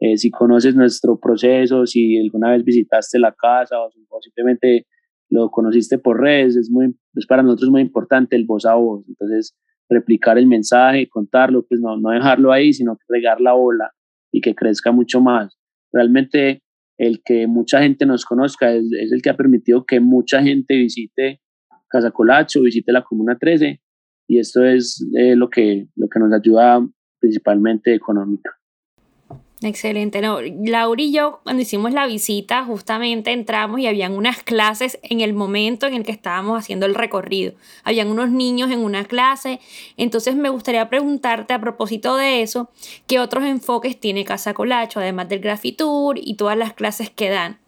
eh, 0.00 0.16
si 0.16 0.30
conoces 0.30 0.74
nuestro 0.74 1.18
proceso, 1.20 1.86
si 1.86 2.18
alguna 2.18 2.50
vez 2.50 2.64
visitaste 2.64 3.18
la 3.18 3.32
casa 3.32 3.76
o, 3.80 3.90
simplemente 4.20 4.86
lo 5.30 5.50
conociste 5.50 5.98
por 5.98 6.20
redes, 6.20 6.56
es, 6.56 6.70
muy, 6.70 6.94
es 7.14 7.26
para 7.26 7.42
nosotros 7.42 7.70
muy 7.70 7.82
importante 7.82 8.36
el 8.36 8.44
voz 8.44 8.66
a 8.66 8.74
voz. 8.74 9.04
Entonces, 9.08 9.56
replicar 9.88 10.38
el 10.38 10.46
mensaje, 10.46 11.08
contarlo, 11.08 11.64
pues 11.66 11.80
no, 11.80 11.96
no 11.96 12.10
dejarlo 12.10 12.52
ahí, 12.52 12.72
sino 12.72 12.96
regar 13.08 13.40
la 13.40 13.54
ola 13.54 13.92
y 14.32 14.40
que 14.40 14.54
crezca 14.54 14.92
mucho 14.92 15.20
más. 15.20 15.56
Realmente 15.92 16.62
el 16.98 17.22
que 17.24 17.46
mucha 17.46 17.82
gente 17.82 18.06
nos 18.06 18.24
conozca 18.24 18.72
es, 18.72 18.84
el 18.92 19.22
que 19.22 19.30
ha 19.30 19.36
permitido 19.36 19.84
que 19.84 20.00
mucha 20.00 20.42
gente 20.42 20.76
visite 20.76 21.40
Casa 21.88 22.10
Colacho, 22.10 22.62
visite 22.62 22.92
la 22.92 23.02
Comuna 23.02 23.36
13 23.38 23.80
y 24.28 24.38
esto 24.38 24.64
es 24.64 25.06
eh, 25.18 25.36
lo, 25.36 25.50
que, 25.50 25.88
lo 25.96 26.08
que 26.08 26.20
nos 26.20 26.32
ayuda 26.32 26.80
principalmente 27.20 27.94
económica. 27.94 28.50
Excelente. 29.62 30.20
No, 30.20 30.40
Laura 30.40 31.00
y 31.00 31.12
yo, 31.12 31.40
cuando 31.44 31.62
hicimos 31.62 31.92
la 31.92 32.06
visita, 32.06 32.64
justamente 32.64 33.30
entramos 33.30 33.78
y 33.80 33.86
habían 33.86 34.12
unas 34.12 34.42
clases 34.42 34.98
en 35.02 35.20
el 35.20 35.34
momento 35.34 35.86
en 35.86 35.94
el 35.94 36.04
que 36.04 36.12
estábamos 36.12 36.58
haciendo 36.58 36.86
el 36.86 36.94
recorrido. 36.94 37.54
Habían 37.84 38.08
unos 38.08 38.30
niños 38.30 38.70
en 38.70 38.80
una 38.80 39.04
clase. 39.04 39.60
Entonces 39.96 40.34
me 40.34 40.48
gustaría 40.48 40.88
preguntarte 40.88 41.54
a 41.54 41.60
propósito 41.60 42.16
de 42.16 42.42
eso, 42.42 42.70
¿qué 43.06 43.20
otros 43.20 43.44
enfoques 43.44 44.00
tiene 44.00 44.24
Casa 44.24 44.52
Colacho, 44.52 44.98
además 45.00 45.28
del 45.28 45.40
Grafitur 45.40 46.18
y 46.18 46.36
todas 46.36 46.58
las 46.58 46.74
clases 46.74 47.10
que 47.10 47.30
dan? 47.30 47.58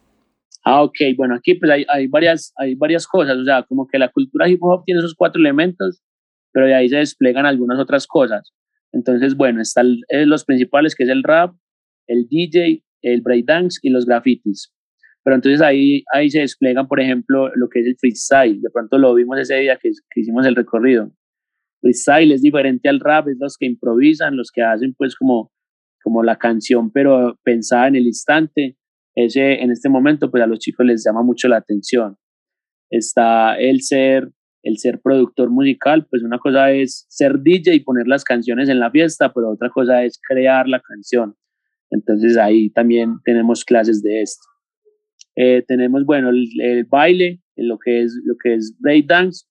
Ah, 0.65 0.83
ok. 0.83 0.97
Bueno, 1.17 1.37
aquí 1.37 1.55
pues 1.55 1.71
hay, 1.71 1.85
hay, 1.89 2.07
varias, 2.09 2.53
hay 2.57 2.75
varias 2.75 3.07
cosas. 3.07 3.37
O 3.37 3.45
sea, 3.45 3.63
como 3.63 3.87
que 3.87 3.99
la 3.99 4.09
cultura 4.11 4.49
hip 4.49 4.63
hop 4.63 4.83
tiene 4.85 4.99
esos 4.99 5.15
cuatro 5.15 5.41
elementos, 5.41 6.03
pero 6.53 6.67
de 6.67 6.75
ahí 6.75 6.89
se 6.89 6.97
desplegan 6.97 7.47
algunas 7.47 7.79
otras 7.79 8.07
cosas. 8.07 8.51
Entonces, 8.93 9.37
bueno, 9.37 9.61
están 9.61 9.97
eh, 10.09 10.25
los 10.25 10.45
principales, 10.45 10.95
que 10.95 11.05
es 11.05 11.11
el 11.11 11.23
rap, 11.23 11.55
el 12.07 12.27
DJ, 12.29 12.83
el 13.03 13.21
breakdance 13.23 13.79
y 13.83 13.91
los 13.91 14.07
grafitis. 14.07 14.73
Pero 15.25 15.37
entonces 15.37 15.63
ahí, 15.63 16.05
ahí 16.13 16.31
se 16.31 16.41
desplegan, 16.41 16.87
por 16.87 17.01
ejemplo, 17.01 17.49
lo 17.55 17.69
que 17.69 17.81
es 17.81 17.87
el 17.87 17.97
freestyle. 17.99 18.61
De 18.61 18.71
pronto 18.71 18.99
lo 18.99 19.15
vimos 19.15 19.39
ese 19.41 19.57
día 19.57 19.79
que, 19.81 19.91
que 20.11 20.21
hicimos 20.21 20.47
el 20.47 20.55
recorrido. 20.55 21.11
Freestyle 21.81 22.33
es 22.33 22.43
diferente 22.43 22.89
al 22.89 23.01
rap, 23.01 23.29
es 23.29 23.37
los 23.39 23.57
que 23.59 23.67
improvisan, 23.67 24.37
los 24.37 24.51
que 24.51 24.63
hacen 24.63 24.95
pues 24.95 25.17
como, 25.17 25.51
como 26.03 26.23
la 26.23 26.37
canción, 26.37 26.91
pero 26.93 27.39
pensada 27.43 27.89
en 27.89 27.97
el 27.97 28.07
instante. 28.07 28.77
Ese, 29.15 29.63
en 29.63 29.71
este 29.71 29.89
momento, 29.89 30.31
pues 30.31 30.43
a 30.43 30.47
los 30.47 30.59
chicos 30.59 30.85
les 30.85 31.05
llama 31.05 31.23
mucho 31.23 31.49
la 31.49 31.57
atención. 31.57 32.17
Está 32.91 33.57
el 33.57 33.81
ser, 33.81 34.31
el 34.63 34.77
ser 34.77 35.01
productor 35.01 35.51
musical, 35.51 36.07
pues 36.11 36.23
una 36.23 36.39
cosa 36.39 36.71
es 36.71 37.07
ser 37.09 37.41
DJ 37.41 37.75
y 37.77 37.81
poner 37.81 38.07
las 38.09 38.25
canciones 38.25 38.69
en 38.69 38.79
la 38.79 38.91
fiesta, 38.91 39.33
pero 39.33 39.51
otra 39.51 39.71
cosa 39.71 40.05
es 40.05 40.21
crear 40.29 40.69
la 40.69 40.81
canción. 40.81 41.35
Entonces 41.95 42.37
ahí 42.37 42.71
también 42.71 43.21
tenemos 43.25 43.65
clases 43.65 44.03
de 44.03 44.23
esto. 44.23 44.45
Eh, 45.37 45.63
tenemos, 45.67 46.05
bueno, 46.05 46.31
el, 46.31 46.85
baile, 46.91 47.41
lo 47.57 47.79
que 47.79 48.03
es, 48.03 48.21
lo 48.25 48.35
que 48.43 48.55
es 48.55 48.77
breakdance, 48.81 49.47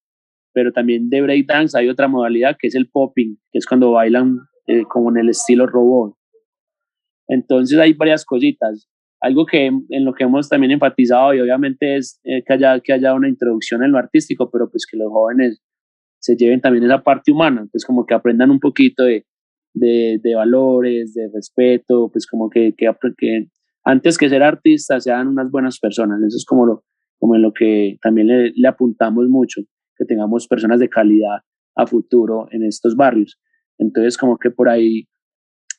pero 0.54 0.72
también 0.72 1.10
de 1.10 1.22
breakdance 1.22 1.78
hay 1.78 1.90
otra 1.90 2.08
modalidad 2.08 2.58
que 2.60 2.68
es 2.68 2.76
el 2.76 2.90
popping, 2.90 3.38
que 3.51 3.60
es 3.60 3.66
cuando 3.66 3.92
bailan 3.92 4.40
eh, 4.68 4.84
como 4.90 5.10
en 5.10 5.18
el 5.18 5.29
estilo 5.29 5.68
robot. 5.68 6.16
Entonces 7.27 7.79
hay 7.79 7.94
varias 7.94 8.25
cositas. 8.25 8.90
Algo 9.22 9.46
que 9.46 9.68
en 9.68 10.06
lo 10.06 10.14
que 10.14 10.25
hemos 10.25 10.50
también 10.50 10.72
enfatizado 10.72 11.34
y 11.34 11.40
obviamente 11.40 11.96
es 11.96 12.20
eh, 12.25 12.44
que, 12.46 12.53
haya, 12.53 12.77
que 12.82 12.92
haya 12.92 13.14
una 13.14 13.29
introducción 13.29 13.82
en 13.84 13.94
lo 13.94 13.98
artístico, 13.98 14.51
pero 14.51 14.70
pues 14.70 14.86
que 14.86 14.98
los 14.98 15.10
jóvenes 15.10 15.62
se 16.20 16.36
lleven 16.36 16.60
también 16.60 16.84
esa 16.84 17.03
parte 17.03 17.32
humana, 17.32 17.66
pues 17.72 17.86
como 17.86 18.06
que 18.06 18.14
aprendan 18.14 18.51
un 18.51 18.60
poquito 18.60 19.03
de, 19.03 19.25
de, 19.74 20.20
de 20.22 20.36
valores, 20.36 21.14
de 21.14 21.29
respeto, 21.33 22.09
pues 22.12 22.27
como 22.27 22.50
que, 22.50 22.74
que, 22.77 22.92
que, 23.18 23.48
antes 23.83 24.18
que 24.18 24.29
ser 24.29 24.44
artistas 24.44 25.03
sean 25.03 25.27
unas 25.27 25.51
buenas 25.51 25.79
personas. 25.79 26.22
Eso 26.22 26.38
es 26.38 26.46
como 26.46 26.66
lo, 26.66 26.83
como 27.20 27.36
en 27.36 27.42
lo 27.42 27.53
que 27.53 27.98
también 28.01 28.27
le, 28.27 28.51
le 28.55 28.68
apuntamos 28.68 29.27
mucho, 29.27 29.62
que 29.98 30.05
tengamos 30.05 30.48
personas 30.48 30.79
de 30.79 30.90
calidad 30.90 31.40
a 31.75 31.88
futuro 31.88 32.48
en 32.51 32.64
estos 32.64 32.96
barrios. 32.96 33.40
Entonces 33.77 34.18
como 34.18 34.38
que 34.38 34.51
por 34.51 34.70
ahí 34.70 35.07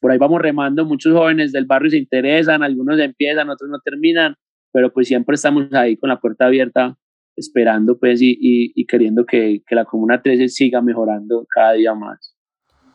por 0.01 0.11
ahí 0.11 0.19
vamos 0.19 0.43
remando, 0.43 0.85
muchos 0.85 1.15
jóvenes 1.15 1.51
del 1.51 1.65
barrio 1.65 1.91
se 1.91 1.97
interesan, 1.97 2.63
algunos 2.63 3.01
empiezan, 3.01 3.49
otros 3.49 3.71
no 3.71 3.79
terminan, 3.83 4.35
pero 4.71 4.93
pues 4.93 5.09
siempre 5.09 5.35
estamos 5.35 5.73
ahí 5.73 5.97
con 5.97 6.11
la 6.11 6.21
puerta 6.21 6.45
abierta 6.45 6.99
esperando 7.37 7.99
pues 7.99 8.21
y, 8.21 8.33
y, 8.33 8.73
y 8.75 8.85
queriendo 8.85 9.25
que, 9.25 9.63
que, 9.67 9.75
la 9.75 9.87
Comuna 9.87 10.21
13 10.21 10.49
siga 10.49 10.83
mejorando 10.83 11.47
cada 11.49 11.73
día 11.73 11.95
más. 11.95 12.34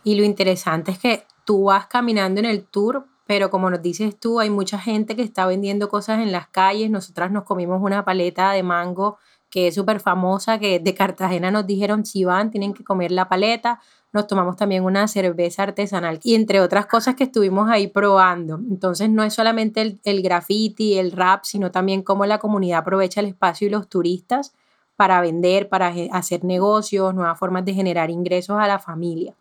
Y 0.03 0.15
lo 0.15 0.23
interesante 0.23 0.91
es 0.91 0.99
que 0.99 1.25
tú 1.45 1.65
vas 1.65 1.87
caminando 1.87 2.39
en 2.39 2.45
el 2.45 2.65
tour, 2.65 3.05
pero 3.25 3.49
como 3.49 3.69
nos 3.69 3.81
dices 3.81 4.19
tú, 4.19 4.39
hay 4.39 4.49
mucha 4.49 4.79
gente 4.79 5.15
que 5.15 5.21
está 5.21 5.45
vendiendo 5.45 5.89
cosas 5.89 6.19
en 6.19 6.31
las 6.31 6.47
calles. 6.47 6.89
Nosotras 6.89 7.31
nos 7.31 7.43
comimos 7.43 7.81
una 7.81 8.05
paleta 8.05 8.51
de 8.51 8.63
mango 8.63 9.17
que 9.49 9.67
es 9.67 9.75
súper 9.75 9.99
famosa, 9.99 10.59
que 10.59 10.79
de 10.79 10.93
Cartagena 10.93 11.51
nos 11.51 11.65
dijeron 11.65 12.05
si 12.05 12.23
van, 12.23 12.51
tienen 12.51 12.73
que 12.73 12.83
comer 12.83 13.11
la 13.11 13.27
paleta. 13.27 13.79
Nos 14.11 14.27
tomamos 14.27 14.55
también 14.55 14.83
una 14.83 15.07
cerveza 15.07 15.63
artesanal 15.63 16.19
y 16.23 16.35
entre 16.35 16.61
otras 16.61 16.85
cosas 16.85 17.15
que 17.15 17.25
estuvimos 17.25 17.69
ahí 17.69 17.87
probando. 17.87 18.55
Entonces 18.55 19.09
no 19.09 19.23
es 19.23 19.33
solamente 19.33 19.81
el, 19.81 19.99
el 20.03 20.21
graffiti, 20.21 20.97
el 20.97 21.11
rap, 21.11 21.43
sino 21.43 21.71
también 21.71 22.03
cómo 22.03 22.25
la 22.25 22.39
comunidad 22.39 22.79
aprovecha 22.79 23.21
el 23.21 23.27
espacio 23.27 23.67
y 23.67 23.71
los 23.71 23.87
turistas 23.87 24.53
para 24.95 25.21
vender, 25.21 25.69
para 25.69 25.93
hacer 26.11 26.43
negocios, 26.43 27.13
nuevas 27.13 27.39
formas 27.39 27.65
de 27.65 27.73
generar 27.73 28.09
ingresos 28.09 28.59
a 28.59 28.67
la 28.67 28.79
familia. 28.79 29.33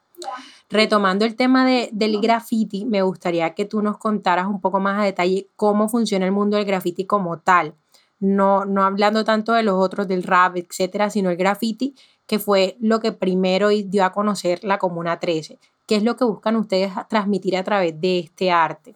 Retomando 0.70 1.24
el 1.24 1.34
tema 1.34 1.66
de, 1.66 1.88
del 1.92 2.20
graffiti, 2.20 2.84
me 2.84 3.02
gustaría 3.02 3.54
que 3.54 3.64
tú 3.64 3.80
nos 3.82 3.98
contaras 3.98 4.46
un 4.46 4.60
poco 4.60 4.80
más 4.80 5.00
a 5.00 5.04
detalle 5.04 5.48
cómo 5.56 5.88
funciona 5.88 6.26
el 6.26 6.32
mundo 6.32 6.56
del 6.56 6.66
graffiti 6.66 7.04
como 7.04 7.38
tal. 7.38 7.74
No, 8.20 8.64
no 8.64 8.82
hablando 8.84 9.24
tanto 9.24 9.52
de 9.52 9.62
los 9.62 9.76
otros, 9.76 10.08
del 10.08 10.24
rap, 10.24 10.56
etcétera, 10.56 11.08
sino 11.08 11.30
el 11.30 11.36
graffiti, 11.36 11.94
que 12.26 12.38
fue 12.38 12.76
lo 12.80 13.00
que 13.00 13.12
primero 13.12 13.68
dio 13.68 14.04
a 14.04 14.12
conocer 14.12 14.62
la 14.64 14.78
Comuna 14.78 15.18
13. 15.18 15.58
¿Qué 15.86 15.96
es 15.96 16.02
lo 16.02 16.16
que 16.16 16.24
buscan 16.24 16.56
ustedes 16.56 16.92
transmitir 17.08 17.56
a 17.56 17.64
través 17.64 17.98
de 17.98 18.18
este 18.18 18.50
arte? 18.50 18.94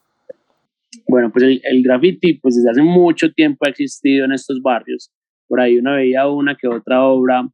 Bueno, 1.09 1.31
pues 1.33 1.45
el, 1.45 1.61
el 1.65 1.83
graffiti, 1.83 2.35
pues 2.35 2.57
desde 2.57 2.71
hace 2.71 2.83
mucho 2.83 3.33
tiempo 3.33 3.65
ha 3.65 3.71
existido 3.71 4.27
en 4.27 4.33
estos 4.33 4.61
barrios. 4.61 5.11
Por 5.49 5.61
ahí 5.61 5.79
uno 5.79 5.95
veía 5.95 6.29
una 6.29 6.57
que 6.57 6.69
otra 6.69 7.03
obra 7.05 7.49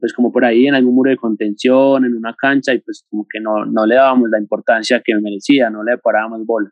pues 0.00 0.12
como 0.12 0.32
por 0.32 0.44
ahí 0.44 0.66
en 0.66 0.74
algún 0.74 0.94
muro 0.94 1.10
de 1.10 1.16
contención, 1.16 2.04
en 2.04 2.16
una 2.16 2.34
cancha, 2.34 2.74
y 2.74 2.80
pues 2.80 3.04
como 3.08 3.26
que 3.30 3.40
no, 3.40 3.64
no 3.64 3.86
le 3.86 3.94
dábamos 3.94 4.28
la 4.30 4.40
importancia 4.40 5.02
que 5.04 5.14
merecía, 5.20 5.70
no 5.70 5.84
le 5.84 5.98
parábamos 5.98 6.44
bola. 6.44 6.70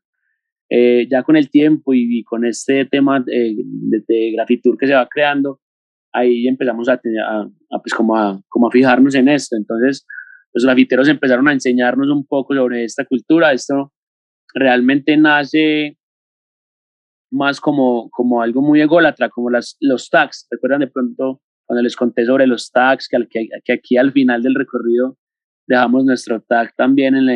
Eh, 0.70 1.06
ya 1.10 1.22
con 1.22 1.36
el 1.36 1.50
tiempo 1.50 1.94
y, 1.94 2.22
con 2.24 2.44
este 2.44 2.84
tema 2.84 3.20
de, 3.20 3.54
de, 4.06 4.32
grafitur 4.32 4.76
que 4.76 4.86
se 4.86 4.94
va 4.94 5.08
creando, 5.08 5.60
ahí 6.12 6.46
empezamos 6.46 6.88
a, 6.88 6.98
tener, 6.98 7.20
a, 7.20 7.48
pues 7.80 7.94
como 7.94 8.16
a, 8.16 8.42
como 8.48 8.68
a 8.68 8.70
fijarnos 8.70 9.14
en 9.14 9.28
esto. 9.28 9.56
Entonces, 9.56 10.04
los 10.52 10.64
grafiteros 10.64 11.08
empezaron 11.08 11.48
a 11.48 11.52
enseñarnos 11.52 12.08
un 12.08 12.26
poco 12.26 12.54
sobre 12.54 12.84
esta 12.84 13.04
cultura. 13.04 13.52
Esto 13.52 13.92
realmente 14.52 15.16
nace 15.16 15.96
más 17.30 17.60
como, 17.60 18.10
como 18.10 18.42
algo 18.42 18.60
muy 18.60 18.80
ególatra, 18.80 19.30
como 19.30 19.48
las, 19.48 19.76
los 19.80 20.10
tags. 20.10 20.46
¿Recuerdan 20.50 20.80
de 20.80 20.88
pronto 20.88 21.40
cuando 21.68 21.82
les 21.82 21.96
conté 21.96 22.24
sobre 22.24 22.46
los 22.46 22.70
tags, 22.72 23.08
que, 23.08 23.28
que, 23.62 23.72
aquí 23.74 23.98
al 23.98 24.10
final 24.12 24.42
del 24.42 24.54
recorrido 24.54 25.18
dejamos 25.66 26.02
nuestro 26.06 26.40
tag 26.40 26.74
también 26.74 27.14
en, 27.14 27.28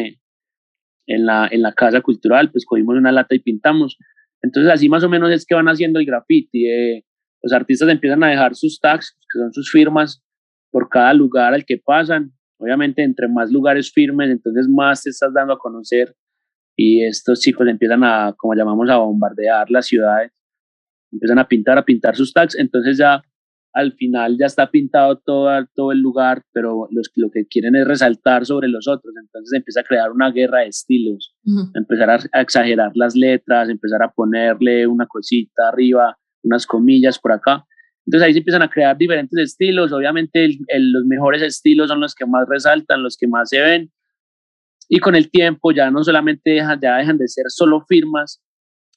en, 1.06 1.26
la, 1.26 1.48
en 1.50 1.60
la 1.60 1.74
casa 1.74 2.00
cultural, 2.00 2.50
pues 2.50 2.64
cogimos 2.64 2.96
una 2.96 3.12
lata 3.12 3.34
y 3.34 3.40
pintamos. 3.40 3.98
Entonces 4.40 4.72
así 4.72 4.88
más 4.88 5.04
o 5.04 5.10
menos 5.10 5.30
es 5.30 5.44
que 5.44 5.54
van 5.54 5.68
haciendo 5.68 6.00
el 6.00 6.06
graffiti. 6.06 6.66
Eh, 6.66 7.04
los 7.42 7.52
artistas 7.52 7.90
empiezan 7.90 8.24
a 8.24 8.28
dejar 8.28 8.54
sus 8.54 8.80
tags, 8.80 9.14
que 9.30 9.38
son 9.38 9.52
sus 9.52 9.70
firmas, 9.70 10.24
por 10.70 10.88
cada 10.88 11.12
lugar 11.12 11.52
al 11.52 11.66
que 11.66 11.76
pasan. 11.76 12.32
Obviamente, 12.56 13.02
entre 13.02 13.28
más 13.28 13.52
lugares 13.52 13.92
firmes, 13.92 14.30
entonces 14.30 14.66
más 14.66 15.02
te 15.02 15.10
estás 15.10 15.34
dando 15.34 15.52
a 15.52 15.58
conocer 15.58 16.16
y 16.74 17.04
estos 17.04 17.40
chicos 17.40 17.68
empiezan 17.68 18.02
a, 18.02 18.32
como 18.38 18.54
llamamos, 18.54 18.88
a 18.88 18.96
bombardear 18.96 19.70
las 19.70 19.84
ciudades, 19.88 20.32
empiezan 21.10 21.38
a 21.38 21.46
pintar, 21.46 21.76
a 21.76 21.84
pintar 21.84 22.16
sus 22.16 22.32
tags, 22.32 22.56
entonces 22.56 22.96
ya 22.96 23.22
al 23.72 23.92
final 23.94 24.36
ya 24.38 24.46
está 24.46 24.70
pintado 24.70 25.18
todo, 25.18 25.50
todo 25.74 25.92
el 25.92 25.98
lugar, 25.98 26.44
pero 26.52 26.88
los, 26.90 27.10
lo 27.16 27.30
que 27.30 27.46
quieren 27.46 27.74
es 27.74 27.86
resaltar 27.86 28.44
sobre 28.44 28.68
los 28.68 28.86
otros. 28.86 29.14
Entonces 29.18 29.56
empieza 29.56 29.80
a 29.80 29.84
crear 29.84 30.10
una 30.12 30.30
guerra 30.30 30.60
de 30.60 30.66
estilos, 30.66 31.34
empezar 31.74 32.10
a, 32.10 32.40
exagerar 32.40 32.92
las 32.94 33.14
letras, 33.16 33.68
empezar 33.70 34.02
a 34.02 34.12
ponerle 34.12 34.86
una 34.86 35.06
cosita 35.06 35.68
arriba, 35.68 36.18
unas 36.42 36.66
comillas 36.66 37.18
por 37.18 37.32
acá. 37.32 37.64
Entonces 38.04 38.26
ahí 38.26 38.32
se 38.32 38.40
empiezan 38.40 38.62
a 38.62 38.68
crear 38.68 38.96
diferentes 38.96 39.38
estilos. 39.38 39.92
Obviamente 39.92 40.48
los 40.78 41.04
mejores 41.06 41.40
estilos 41.40 41.88
son 41.88 42.00
los 42.00 42.14
que 42.14 42.26
más 42.26 42.46
resaltan, 42.48 43.02
los 43.02 43.16
que 43.16 43.26
más 43.26 43.48
se 43.48 43.60
ven. 43.60 43.90
Y 44.88 44.98
con 44.98 45.14
el 45.14 45.30
tiempo 45.30 45.72
ya 45.72 45.90
no 45.90 46.04
solamente 46.04 46.50
dejan, 46.50 46.78
ya 46.80 46.96
dejan 46.96 47.16
de 47.16 47.28
ser 47.28 47.46
solo 47.48 47.86
firmas, 47.88 48.42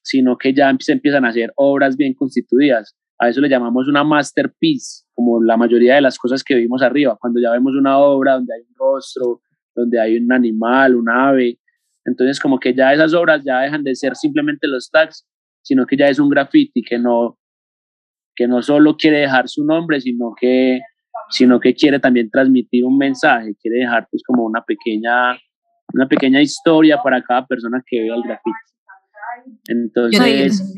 sino 0.02 0.38
que 0.38 0.54
ya 0.54 0.76
se 0.80 0.92
empiezan 0.92 1.24
a 1.24 1.30
hacer 1.30 1.54
obras 1.56 1.96
bien 1.96 2.14
constituidas 2.14 2.96
a 3.20 3.30
eso 3.30 3.42
le 3.42 3.50
llamamos 3.50 3.88
una 3.88 4.04
masterpiece, 4.04 5.06
como 5.14 5.42
la 5.42 5.58
mayoría 5.58 5.96
de 5.96 6.02
las 6.02 6.18
cosas 6.18 6.44
que 6.44 6.56
vimos 6.56 6.82
arriba, 6.82 7.18
cuando 7.20 7.40
ya 7.42 7.52
vemos 7.52 7.74
una 7.74 7.98
obra 7.98 8.34
donde 8.34 8.54
hay 8.54 8.62
un 8.62 8.76
rostro, 8.76 9.42
donde 9.74 10.00
hay 10.00 10.18
un 10.18 10.32
animal, 10.32 10.96
un 10.96 11.10
ave, 11.10 11.60
entonces 12.06 12.40
como 12.40 12.60
que 12.60 12.74
ya 12.74 12.94
esas 12.94 13.14
obras 13.14 13.42
ya 13.44 13.60
dejan 13.62 13.84
de 13.84 13.96
ser 13.96 14.16
simplemente 14.16 14.68
los 14.68 14.90
tags, 14.92 15.26
sino 15.62 15.86
que 15.86 15.98
ya 15.98 16.08
es 16.08 16.20
un 16.20 16.30
graffiti 16.30 16.84
que 16.84 17.00
no, 17.00 17.38
que 18.36 18.48
no 18.48 18.62
solo 18.62 18.96
quiere 18.96 19.20
dejar 19.20 19.48
su 19.50 19.66
nombre, 19.66 20.00
sino 20.00 20.34
que, 20.40 20.82
sino 21.30 21.60
que 21.60 21.74
quiere 21.74 22.00
también 22.00 22.30
transmitir 22.30 22.86
un 22.86 22.98
mensaje, 22.98 23.56
quiere 23.60 23.80
dejar 23.80 24.08
pues 24.12 24.22
como 24.24 24.44
una 24.46 24.62
pequeña, 24.62 25.38
una 25.94 26.08
pequeña 26.08 26.42
historia 26.42 27.02
para 27.02 27.24
cada 27.24 27.48
persona 27.48 27.82
que 27.86 28.02
vea 28.02 28.16
el 28.16 28.22
graffiti. 28.22 28.56
Entonces, 29.68 30.76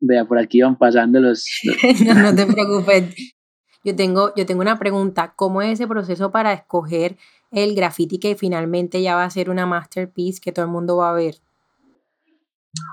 Vea, 0.00 0.24
por 0.24 0.38
aquí 0.38 0.60
van 0.62 0.76
pasando 0.76 1.20
los... 1.20 1.44
no, 2.06 2.14
no 2.14 2.34
te 2.34 2.46
preocupes. 2.46 3.34
Yo 3.84 3.96
tengo, 3.96 4.32
yo 4.36 4.46
tengo 4.46 4.60
una 4.60 4.78
pregunta. 4.78 5.34
¿Cómo 5.36 5.62
es 5.62 5.72
ese 5.72 5.86
proceso 5.86 6.30
para 6.30 6.52
escoger 6.52 7.16
el 7.50 7.74
graffiti 7.74 8.18
que 8.18 8.36
finalmente 8.36 9.02
ya 9.02 9.14
va 9.14 9.24
a 9.24 9.30
ser 9.30 9.50
una 9.50 9.66
masterpiece 9.66 10.40
que 10.42 10.52
todo 10.52 10.64
el 10.64 10.70
mundo 10.70 10.96
va 10.96 11.10
a 11.10 11.14
ver? 11.14 11.36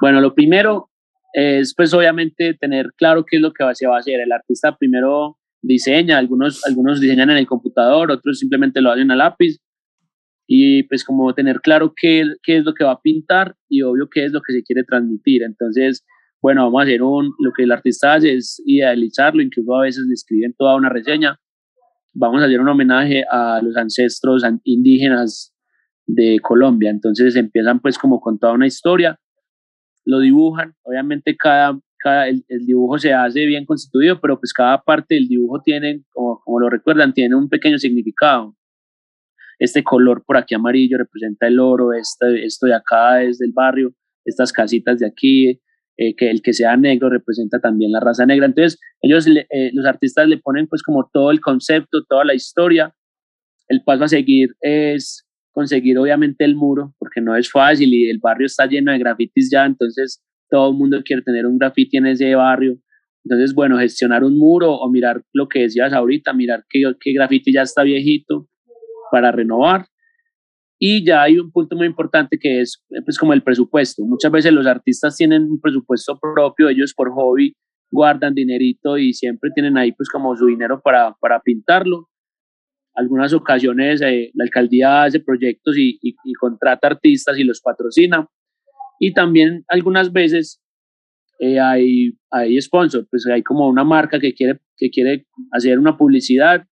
Bueno, 0.01 0.21
lo 0.21 0.33
primero 0.33 0.89
es 1.33 1.73
pues 1.75 1.93
obviamente 1.93 2.53
tener 2.55 2.93
claro 2.95 3.25
qué 3.29 3.37
es 3.37 3.41
lo 3.41 3.51
que 3.51 3.63
se 3.73 3.87
va 3.87 3.97
a 3.97 3.99
hacer. 3.99 4.19
El 4.19 4.31
artista 4.31 4.75
primero 4.77 5.37
diseña, 5.61 6.17
algunos, 6.17 6.65
algunos 6.65 6.99
diseñan 6.99 7.29
en 7.29 7.37
el 7.37 7.47
computador, 7.47 8.11
otros 8.11 8.39
simplemente 8.39 8.81
lo 8.81 8.91
hacen 8.91 9.11
a 9.11 9.15
lápiz 9.15 9.59
y 10.47 10.83
pues 10.83 11.03
como 11.03 11.33
tener 11.33 11.59
claro 11.59 11.93
qué, 11.95 12.23
qué 12.41 12.57
es 12.57 12.63
lo 12.63 12.73
que 12.73 12.85
va 12.85 12.93
a 12.93 13.01
pintar 13.01 13.55
y 13.67 13.81
obvio 13.81 14.07
qué 14.09 14.25
es 14.25 14.31
lo 14.31 14.41
que 14.41 14.53
se 14.53 14.63
quiere 14.63 14.83
transmitir. 14.83 15.43
Entonces, 15.43 16.05
bueno, 16.41 16.63
vamos 16.65 16.81
a 16.81 16.83
hacer 16.83 17.01
un, 17.01 17.33
lo 17.39 17.51
que 17.55 17.63
el 17.63 17.71
artista 17.71 18.13
hace 18.13 18.33
es 18.33 18.61
idealizarlo, 18.65 19.41
incluso 19.41 19.75
a 19.75 19.83
veces 19.83 20.03
le 20.07 20.13
escriben 20.13 20.53
toda 20.57 20.75
una 20.75 20.89
reseña. 20.89 21.39
Vamos 22.13 22.41
a 22.41 22.45
hacer 22.45 22.59
un 22.61 22.69
homenaje 22.69 23.23
a 23.29 23.59
los 23.61 23.75
ancestros 23.75 24.43
indígenas 24.63 25.53
de 26.05 26.39
Colombia. 26.41 26.89
Entonces 26.89 27.35
empiezan 27.35 27.79
pues 27.79 27.97
como 27.97 28.19
con 28.19 28.39
toda 28.39 28.53
una 28.53 28.67
historia, 28.67 29.19
lo 30.05 30.19
dibujan, 30.19 30.73
obviamente 30.83 31.35
cada, 31.35 31.77
cada 31.99 32.29
el, 32.29 32.43
dibujo 32.65 32.97
se 32.97 33.13
hace 33.13 33.45
bien 33.45 33.65
constituido, 33.65 34.21
pero 34.21 34.39
pues 34.39 34.53
cada 34.53 34.81
parte 34.81 35.15
del 35.15 35.27
dibujo 35.27 35.61
tiene, 35.61 36.03
como, 36.11 36.39
como 36.39 36.59
lo 36.61 36.69
recuerdan, 36.69 37.13
tiene 37.13 37.35
un 37.35 37.49
pequeño 37.49 37.77
significado. 37.77 38.55
Este 39.59 39.83
color 39.83 40.23
por 40.25 40.37
aquí 40.37 40.55
amarillo 40.55 40.97
representa 40.97 41.47
el 41.47 41.59
oro, 41.59 41.91
este, 41.93 42.45
esto 42.45 42.67
de 42.67 42.75
acá 42.75 43.21
es 43.23 43.37
del 43.39 43.51
barrio, 43.53 43.91
estas 44.23 44.53
casitas 44.53 44.99
de 44.99 45.07
aquí, 45.07 45.59
eh, 45.97 46.15
que 46.15 46.29
el 46.29 46.41
que 46.41 46.53
sea 46.53 46.77
negro 46.77 47.09
representa 47.09 47.59
también 47.59 47.91
la 47.91 47.99
raza 47.99 48.25
negra. 48.25 48.45
Entonces, 48.45 48.79
ellos, 49.01 49.27
eh, 49.27 49.71
los 49.73 49.85
artistas 49.85 50.27
le 50.27 50.37
ponen 50.37 50.67
pues 50.67 50.83
como 50.83 51.09
todo 51.11 51.31
el 51.31 51.41
concepto, 51.41 52.03
toda 52.07 52.23
la 52.23 52.35
historia. 52.35 52.93
El 53.67 53.81
paso 53.83 54.03
a 54.03 54.07
seguir 54.07 54.49
es 54.61 55.25
conseguir 55.51 55.97
obviamente 55.97 56.45
el 56.45 56.55
muro, 56.55 56.93
porque 56.99 57.19
no 57.19 57.35
es 57.35 57.51
fácil 57.51 57.91
y 57.91 58.09
el 58.09 58.19
barrio 58.21 58.45
está 58.45 58.67
lleno 58.67 58.91
de 58.91 58.99
grafitis 58.99 59.49
ya, 59.51 59.65
entonces 59.65 60.23
todo 60.49 60.69
el 60.69 60.77
mundo 60.77 61.01
quiere 61.03 61.23
tener 61.23 61.45
un 61.45 61.57
grafiti 61.57 61.97
en 61.97 62.05
ese 62.05 62.35
barrio. 62.35 62.77
Entonces, 63.25 63.53
bueno, 63.53 63.77
gestionar 63.77 64.23
un 64.23 64.37
muro 64.37 64.73
o 64.73 64.89
mirar 64.89 65.23
lo 65.33 65.49
que 65.49 65.61
decías 65.61 65.91
ahorita, 65.93 66.31
mirar 66.33 66.63
qué, 66.69 66.83
qué 66.99 67.11
grafiti 67.11 67.51
ya 67.51 67.63
está 67.63 67.83
viejito 67.83 68.47
para 69.11 69.31
renovar 69.31 69.87
y 70.79 71.05
ya 71.05 71.23
hay 71.23 71.39
un 71.39 71.51
punto 71.51 71.75
muy 71.75 71.87
importante 71.87 72.37
que 72.39 72.61
es 72.61 72.83
pues 73.03 73.17
como 73.17 73.33
el 73.33 73.41
presupuesto. 73.41 74.03
Muchas 74.05 74.31
veces 74.31 74.53
los 74.53 74.67
artistas 74.67 75.15
tienen 75.15 75.43
un 75.43 75.59
presupuesto 75.59 76.19
propio, 76.19 76.69
ellos 76.69 76.93
por 76.95 77.11
hobby 77.11 77.55
guardan 77.89 78.35
dinerito 78.35 78.97
y 78.97 79.13
siempre 79.13 79.49
tienen 79.53 79.77
ahí 79.77 79.91
pues 79.93 80.09
como 80.09 80.35
su 80.35 80.47
dinero 80.47 80.81
para, 80.83 81.15
para 81.19 81.41
pintarlo. 81.41 82.09
Algunas 82.93 83.33
ocasiones 83.33 84.01
eh, 84.01 84.31
la 84.33 84.43
alcaldía 84.43 85.03
hace 85.03 85.19
proyectos 85.19 85.77
y, 85.77 85.99
y, 86.01 86.33
contrata 86.33 86.87
artistas 86.87 87.37
y 87.37 87.43
los 87.43 87.61
patrocina. 87.61 88.27
Y 88.99 89.13
también 89.13 89.63
algunas 89.67 90.11
veces 90.11 90.59
eh, 91.39 91.59
hay, 91.59 92.17
hay 92.31 92.59
sponsor, 92.59 93.07
pues 93.09 93.25
hay 93.27 93.43
como 93.43 93.67
una 93.67 93.83
marca 93.83 94.19
que 94.19 94.33
quiere, 94.33 94.59
que 94.75 94.89
quiere 94.89 95.27
hacer 95.51 95.77
una 95.77 95.95
publicidad 95.95 96.65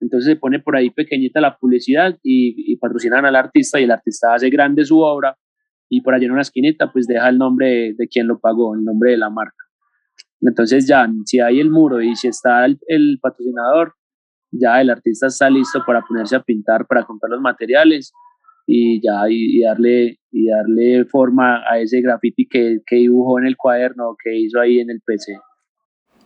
entonces 0.00 0.32
se 0.32 0.36
pone 0.36 0.60
por 0.60 0.76
ahí 0.76 0.90
pequeñita 0.90 1.40
la 1.40 1.56
publicidad 1.56 2.18
y, 2.22 2.76
patrocinan 2.76 3.24
al 3.24 3.36
artista 3.36 3.80
y 3.80 3.84
el 3.84 3.90
artista 3.90 4.34
hace 4.34 4.50
grande 4.50 4.84
su 4.84 5.00
obra 5.00 5.36
y 5.88 6.02
por 6.02 6.14
allá 6.14 6.26
en 6.26 6.32
una 6.32 6.42
esquinita 6.42 6.92
pues 6.92 7.06
deja 7.06 7.28
el 7.28 7.38
nombre 7.38 7.94
de, 7.96 8.08
quien 8.08 8.26
lo 8.26 8.38
pagó, 8.38 8.74
el 8.74 8.84
nombre 8.84 9.12
de 9.12 9.16
la 9.16 9.30
marca. 9.30 9.56
Entonces 10.40 10.86
ya, 10.86 11.08
si 11.24 11.40
hay 11.40 11.60
el 11.60 11.70
muro 11.70 12.02
y 12.02 12.14
si 12.14 12.28
está 12.28 12.66
el, 12.66 13.18
patrocinador, 13.20 13.94
ya 14.50 14.80
el 14.80 14.90
artista 14.90 15.28
está 15.28 15.48
listo 15.48 15.82
para 15.86 16.02
ponerse 16.02 16.36
a 16.36 16.42
pintar, 16.42 16.86
para 16.86 17.04
comprar 17.04 17.30
los 17.30 17.40
materiales 17.40 18.12
y 18.66 19.00
ya 19.00 19.24
y, 19.28 19.62
darle 19.62 20.18
y 20.30 20.48
darle 20.48 21.06
forma 21.06 21.62
a 21.70 21.78
ese 21.78 22.00
graffiti 22.02 22.46
que, 22.46 22.80
que 22.86 22.96
dibujó 22.96 23.38
en 23.38 23.46
el 23.46 23.56
cuaderno 23.56 24.16
que 24.22 24.36
hizo 24.36 24.60
ahí 24.60 24.80
en 24.80 24.90
el 24.90 25.00
PC. 25.00 25.38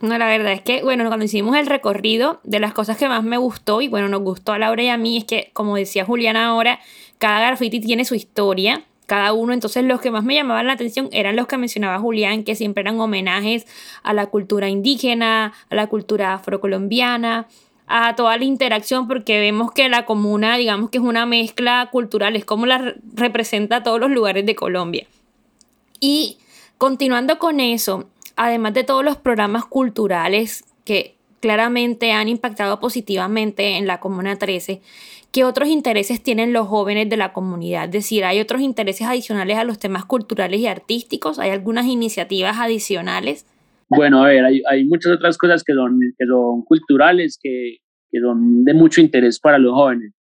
No, 0.01 0.17
la 0.17 0.25
verdad 0.25 0.51
es 0.53 0.61
que, 0.61 0.81
bueno, 0.81 1.05
cuando 1.07 1.25
hicimos 1.25 1.55
el 1.55 1.67
recorrido, 1.67 2.39
de 2.43 2.59
las 2.59 2.73
cosas 2.73 2.97
que 2.97 3.07
más 3.07 3.23
me 3.23 3.37
gustó, 3.37 3.81
y 3.81 3.87
bueno, 3.87 4.09
nos 4.09 4.21
gustó 4.21 4.51
a 4.51 4.57
Laura 4.57 4.81
y 4.81 4.89
a 4.89 4.97
mí, 4.97 5.17
es 5.17 5.25
que, 5.25 5.51
como 5.53 5.75
decía 5.75 6.05
Juliana 6.05 6.47
ahora, 6.47 6.79
cada 7.19 7.39
graffiti 7.39 7.79
tiene 7.79 8.03
su 8.03 8.15
historia, 8.15 8.83
cada 9.05 9.33
uno, 9.33 9.53
entonces 9.53 9.83
los 9.83 10.01
que 10.01 10.09
más 10.09 10.23
me 10.23 10.33
llamaban 10.33 10.67
la 10.67 10.73
atención 10.73 11.09
eran 11.11 11.35
los 11.35 11.45
que 11.45 11.57
mencionaba 11.57 11.99
Julián, 11.99 12.43
que 12.43 12.55
siempre 12.55 12.81
eran 12.81 12.99
homenajes 12.99 13.67
a 14.01 14.13
la 14.13 14.27
cultura 14.27 14.69
indígena, 14.69 15.53
a 15.69 15.75
la 15.75 15.87
cultura 15.87 16.33
afrocolombiana, 16.33 17.47
a 17.87 18.15
toda 18.15 18.37
la 18.37 18.45
interacción, 18.45 19.07
porque 19.07 19.39
vemos 19.39 19.71
que 19.71 19.89
la 19.89 20.05
comuna, 20.05 20.57
digamos 20.57 20.89
que 20.89 20.97
es 20.97 21.03
una 21.03 21.25
mezcla 21.25 21.89
cultural, 21.91 22.35
es 22.35 22.45
como 22.45 22.65
la 22.65 22.95
representa 23.13 23.77
a 23.77 23.83
todos 23.83 23.99
los 23.99 24.09
lugares 24.09 24.45
de 24.45 24.55
Colombia. 24.55 25.05
Y 25.99 26.37
continuando 26.77 27.37
con 27.37 27.59
eso, 27.59 28.09
además 28.45 28.73
de 28.73 28.83
todos 28.83 29.05
los 29.05 29.17
programas 29.17 29.65
culturales 29.65 30.63
que 30.83 31.15
claramente 31.41 32.11
han 32.11 32.27
impactado 32.27 32.79
positivamente 32.79 33.77
en 33.77 33.85
la 33.85 33.99
Comuna 33.99 34.35
13, 34.35 34.81
¿qué 35.31 35.43
otros 35.43 35.69
intereses 35.69 36.23
tienen 36.23 36.51
los 36.51 36.67
jóvenes 36.67 37.07
de 37.07 37.17
la 37.17 37.33
comunidad? 37.33 37.85
Es 37.85 37.91
decir, 37.91 38.25
¿hay 38.25 38.39
otros 38.39 38.61
intereses 38.61 39.07
adicionales 39.07 39.57
a 39.57 39.63
los 39.63 39.77
temas 39.77 40.05
culturales 40.05 40.59
y 40.59 40.65
artísticos? 40.65 41.37
¿Hay 41.37 41.51
algunas 41.51 41.85
iniciativas 41.85 42.57
adicionales? 42.57 43.45
Bueno, 43.89 44.23
a 44.23 44.27
ver, 44.27 44.43
hay, 44.43 44.85
muchas 44.85 45.13
otras 45.13 45.37
cosas 45.37 45.63
que 45.63 45.73
son, 45.73 45.99
que 46.17 46.25
son 46.25 46.63
culturales, 46.63 47.37
que, 47.39 47.77
que 48.09 48.19
son 48.21 48.63
de 48.63 48.73
mucho 48.73 49.01
interés 49.01 49.39
para 49.39 49.59
los 49.59 49.73
jóvenes. 49.73 50.13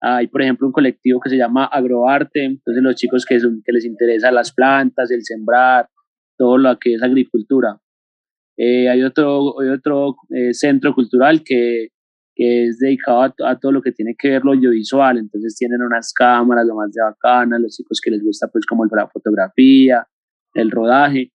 Hay, 0.00 0.28
por 0.28 0.42
ejemplo, 0.42 0.68
un 0.68 0.72
colectivo 0.72 1.18
que 1.18 1.30
se 1.30 1.36
llama 1.36 1.64
Agroarte, 1.64 2.44
entonces 2.44 2.82
los 2.82 2.94
chicos 2.94 3.24
que, 3.24 3.40
son, 3.40 3.62
que 3.64 3.72
les 3.72 3.84
interesa 3.84 4.30
las 4.30 4.52
plantas, 4.52 5.10
el 5.10 5.24
sembrar, 5.24 5.88
todo 6.36 6.58
lo 6.58 6.78
que 6.78 6.94
es 6.94 7.02
agricultura. 7.02 7.80
Eh, 8.56 8.88
hay 8.88 9.02
otro, 9.02 9.54
otro 9.56 10.16
eh, 10.30 10.54
centro 10.54 10.94
cultural 10.94 11.42
que, 11.44 11.88
que 12.34 12.66
es 12.66 12.78
dedicado 12.78 13.34
a, 13.44 13.58
todo 13.58 13.72
lo 13.72 13.82
que 13.82 13.92
tiene 13.92 14.14
que 14.18 14.30
ver 14.30 14.44
lo 14.44 14.52
audiovisual, 14.52 15.18
entonces 15.18 15.56
tienen 15.56 15.82
unas 15.82 16.12
cámaras 16.12 16.66
lo 16.66 16.74
más 16.74 16.92
de 16.92 17.02
bacanas, 17.02 17.60
los 17.60 17.76
chicos 17.76 18.00
que 18.02 18.10
les 18.10 18.22
gusta 18.22 18.48
pues 18.48 18.64
como 18.64 18.84
la 18.86 19.08
fotografía, 19.08 20.06
el 20.54 20.70
rodaje, 20.70 21.32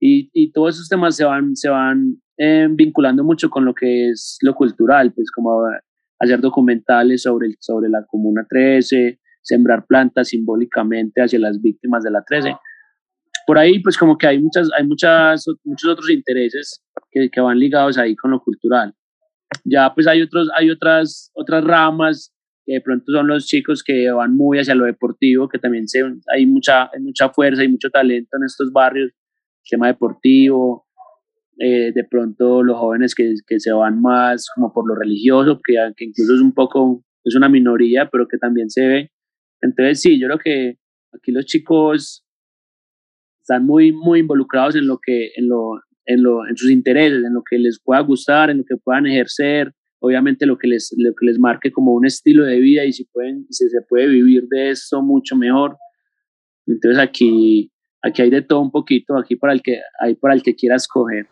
y, 0.00 0.30
y 0.32 0.52
todos 0.52 0.76
esos 0.76 0.88
temas 0.88 1.16
se 1.16 1.24
van, 1.24 1.56
se 1.56 1.68
van 1.68 2.20
eh, 2.36 2.68
vinculando 2.70 3.24
mucho 3.24 3.50
con 3.50 3.64
lo 3.64 3.74
que 3.74 4.10
es 4.10 4.38
lo 4.42 4.54
cultural, 4.54 5.12
pues 5.12 5.30
como 5.30 5.62
hacer 6.18 6.40
documentales 6.40 7.22
sobre, 7.22 7.54
sobre 7.60 7.88
la 7.88 8.04
Comuna 8.06 8.46
13, 8.48 9.18
sembrar 9.42 9.86
plantas 9.86 10.28
simbólicamente 10.28 11.22
hacia 11.22 11.38
las 11.38 11.60
víctimas 11.60 12.04
de 12.04 12.10
la 12.10 12.22
13 12.22 12.54
por 13.48 13.56
ahí 13.56 13.78
pues 13.78 13.96
como 13.96 14.18
que 14.18 14.26
hay 14.26 14.38
muchas 14.38 14.68
hay 14.78 14.86
muchas 14.86 15.46
muchos 15.64 15.90
otros 15.90 16.10
intereses 16.10 16.84
que, 17.10 17.30
que, 17.30 17.40
van 17.40 17.58
ligados 17.58 17.96
ahí 17.96 18.14
con 18.14 18.30
lo 18.30 18.40
cultural 18.40 18.92
ya 19.64 19.94
pues 19.94 20.06
hay 20.06 20.20
otros 20.20 20.50
hay 20.54 20.68
otras 20.68 21.30
otras 21.32 21.64
ramas 21.64 22.34
que 22.66 22.74
de 22.74 22.80
pronto 22.82 23.10
son 23.10 23.26
los 23.26 23.46
chicos 23.46 23.82
que 23.82 24.10
van 24.10 24.36
muy 24.36 24.58
hacia 24.58 24.74
lo 24.74 24.84
deportivo 24.84 25.48
que 25.48 25.58
también 25.58 25.88
se, 25.88 26.00
hay 26.30 26.44
mucha 26.44 26.90
hay 26.92 27.00
mucha 27.00 27.30
fuerza 27.30 27.64
y 27.64 27.68
mucho 27.68 27.88
talento 27.88 28.36
en 28.36 28.44
estos 28.44 28.70
barrios 28.70 29.12
tema 29.66 29.86
deportivo 29.86 30.86
eh, 31.58 31.92
de 31.94 32.04
pronto 32.04 32.62
los 32.62 32.76
jóvenes 32.76 33.14
que, 33.14 33.32
que, 33.46 33.60
se 33.60 33.72
van 33.72 34.00
más 34.00 34.46
como 34.54 34.72
por 34.72 34.86
lo 34.86 34.94
religioso, 34.94 35.60
que, 35.64 35.74
que 35.96 36.04
incluso 36.04 36.36
es 36.36 36.40
un 36.40 36.54
poco, 36.54 37.04
es 37.24 37.34
una 37.34 37.48
minoría, 37.48 38.08
pero 38.12 38.28
que 38.28 38.38
también 38.38 38.70
se 38.70 38.86
ve. 38.86 39.10
Entonces 39.60 40.00
sí, 40.00 40.20
yo 40.20 40.28
creo 40.28 40.38
que 40.38 40.78
aquí 41.12 41.32
los 41.32 41.46
chicos 41.46 42.24
están 43.48 43.64
muy, 43.64 43.92
muy 43.92 44.20
involucrados 44.20 44.76
en 44.76 44.86
lo 44.86 44.98
que, 44.98 45.30
en 45.36 45.48
lo, 45.48 45.80
en, 46.04 46.22
lo, 46.22 46.46
en 46.46 46.56
sus 46.56 46.70
intereses, 46.70 47.24
en 47.24 47.32
lo 47.32 47.42
que 47.48 47.58
les 47.58 47.80
pueda 47.82 48.00
gustar, 48.00 48.50
en 48.50 48.58
lo 48.58 48.64
que 48.64 48.76
puedan 48.76 49.06
ejercer, 49.06 49.72
obviamente 50.00 50.44
lo 50.44 50.58
que 50.58 50.68
les, 50.68 50.94
lo 50.98 51.12
que 51.18 51.26
les 51.26 51.38
marque 51.38 51.72
como 51.72 51.94
un 51.94 52.06
estilo 52.06 52.44
de 52.44 52.58
vida 52.58 52.84
y 52.84 52.92
si, 52.92 53.04
pueden, 53.06 53.46
si 53.50 53.68
se 53.70 53.80
puede 53.88 54.06
vivir 54.06 54.44
de 54.48 54.70
esto 54.70 55.02
mucho 55.02 55.34
mejor. 55.34 55.78
Entonces 56.66 57.00
aquí, 57.00 57.72
aquí 58.02 58.20
hay 58.20 58.30
de 58.30 58.42
todo 58.42 58.60
un 58.60 58.70
poquito, 58.70 59.16
aquí 59.16 59.36
para 59.36 59.54
el 59.54 59.62
que, 59.62 59.80
hay 59.98 60.14
para 60.14 60.34
el 60.34 60.42
que 60.42 60.54
quiera 60.54 60.76
escoger. 60.76 61.26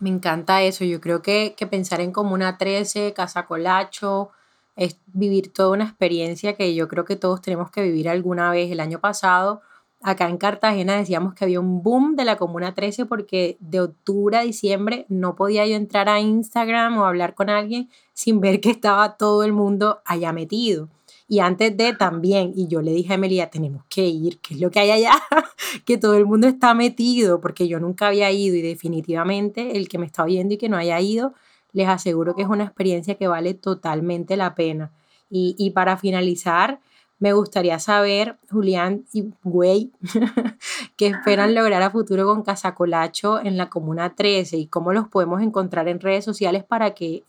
Me 0.00 0.08
encanta 0.08 0.64
eso, 0.64 0.84
yo 0.84 1.00
creo 1.00 1.22
que, 1.22 1.54
que 1.56 1.66
pensar 1.66 2.00
en 2.00 2.10
Comuna 2.10 2.58
13, 2.58 3.12
Casa 3.14 3.46
Colacho, 3.46 4.30
es 4.74 4.98
vivir 5.06 5.52
toda 5.52 5.70
una 5.70 5.84
experiencia 5.84 6.54
que 6.54 6.74
yo 6.74 6.88
creo 6.88 7.04
que 7.04 7.16
todos 7.16 7.40
tenemos 7.40 7.70
que 7.70 7.82
vivir 7.82 8.08
alguna 8.08 8.50
vez. 8.50 8.72
El 8.72 8.80
año 8.80 8.98
pasado 8.98 9.60
acá 10.02 10.28
en 10.28 10.38
Cartagena 10.38 10.96
decíamos 10.96 11.34
que 11.34 11.44
había 11.44 11.60
un 11.60 11.82
boom 11.82 12.16
de 12.16 12.24
la 12.24 12.36
Comuna 12.36 12.74
13 12.74 13.06
porque 13.06 13.56
de 13.60 13.80
octubre 13.80 14.36
a 14.36 14.42
diciembre 14.42 15.04
no 15.08 15.36
podía 15.36 15.66
yo 15.66 15.76
entrar 15.76 16.08
a 16.08 16.20
Instagram 16.20 16.98
o 16.98 17.04
hablar 17.04 17.34
con 17.34 17.50
alguien 17.50 17.88
sin 18.14 18.40
ver 18.40 18.60
que 18.60 18.70
estaba 18.70 19.16
todo 19.16 19.44
el 19.44 19.52
mundo 19.52 20.00
allá 20.04 20.32
metido. 20.32 20.88
Y 21.28 21.38
antes 21.38 21.76
de 21.76 21.92
también, 21.92 22.52
y 22.56 22.66
yo 22.66 22.82
le 22.82 22.92
dije 22.92 23.12
a 23.12 23.14
Emilia, 23.14 23.50
tenemos 23.50 23.84
que 23.88 24.04
ir, 24.06 24.40
¿qué 24.40 24.54
es 24.54 24.60
lo 24.60 24.70
que 24.72 24.80
hay 24.80 24.90
allá? 24.90 25.12
que 25.84 25.96
todo 25.96 26.16
el 26.16 26.26
mundo 26.26 26.48
está 26.48 26.74
metido, 26.74 27.40
porque 27.40 27.68
yo 27.68 27.78
nunca 27.78 28.08
había 28.08 28.32
ido 28.32 28.56
y 28.56 28.62
definitivamente 28.62 29.76
el 29.76 29.88
que 29.88 29.98
me 29.98 30.06
está 30.06 30.24
oyendo 30.24 30.54
y 30.54 30.58
que 30.58 30.68
no 30.68 30.76
haya 30.76 31.00
ido, 31.00 31.32
les 31.72 31.86
aseguro 31.86 32.34
que 32.34 32.42
es 32.42 32.48
una 32.48 32.64
experiencia 32.64 33.14
que 33.14 33.28
vale 33.28 33.54
totalmente 33.54 34.36
la 34.36 34.56
pena. 34.56 34.90
Y, 35.30 35.54
y 35.56 35.70
para 35.70 35.96
finalizar, 35.96 36.80
me 37.20 37.34
gustaría 37.34 37.78
saber, 37.78 38.36
Julián 38.50 39.04
y 39.12 39.30
Güey, 39.44 39.90
qué 40.96 41.08
esperan 41.08 41.54
lograr 41.54 41.82
a 41.82 41.90
futuro 41.90 42.24
con 42.24 42.42
Casacolacho 42.42 43.40
en 43.44 43.58
la 43.58 43.68
Comuna 43.68 44.14
13 44.14 44.56
y 44.56 44.66
cómo 44.66 44.94
los 44.94 45.06
podemos 45.08 45.42
encontrar 45.42 45.86
en 45.88 46.00
redes 46.00 46.24
sociales 46.24 46.64
para 46.64 46.92
que 46.92 47.22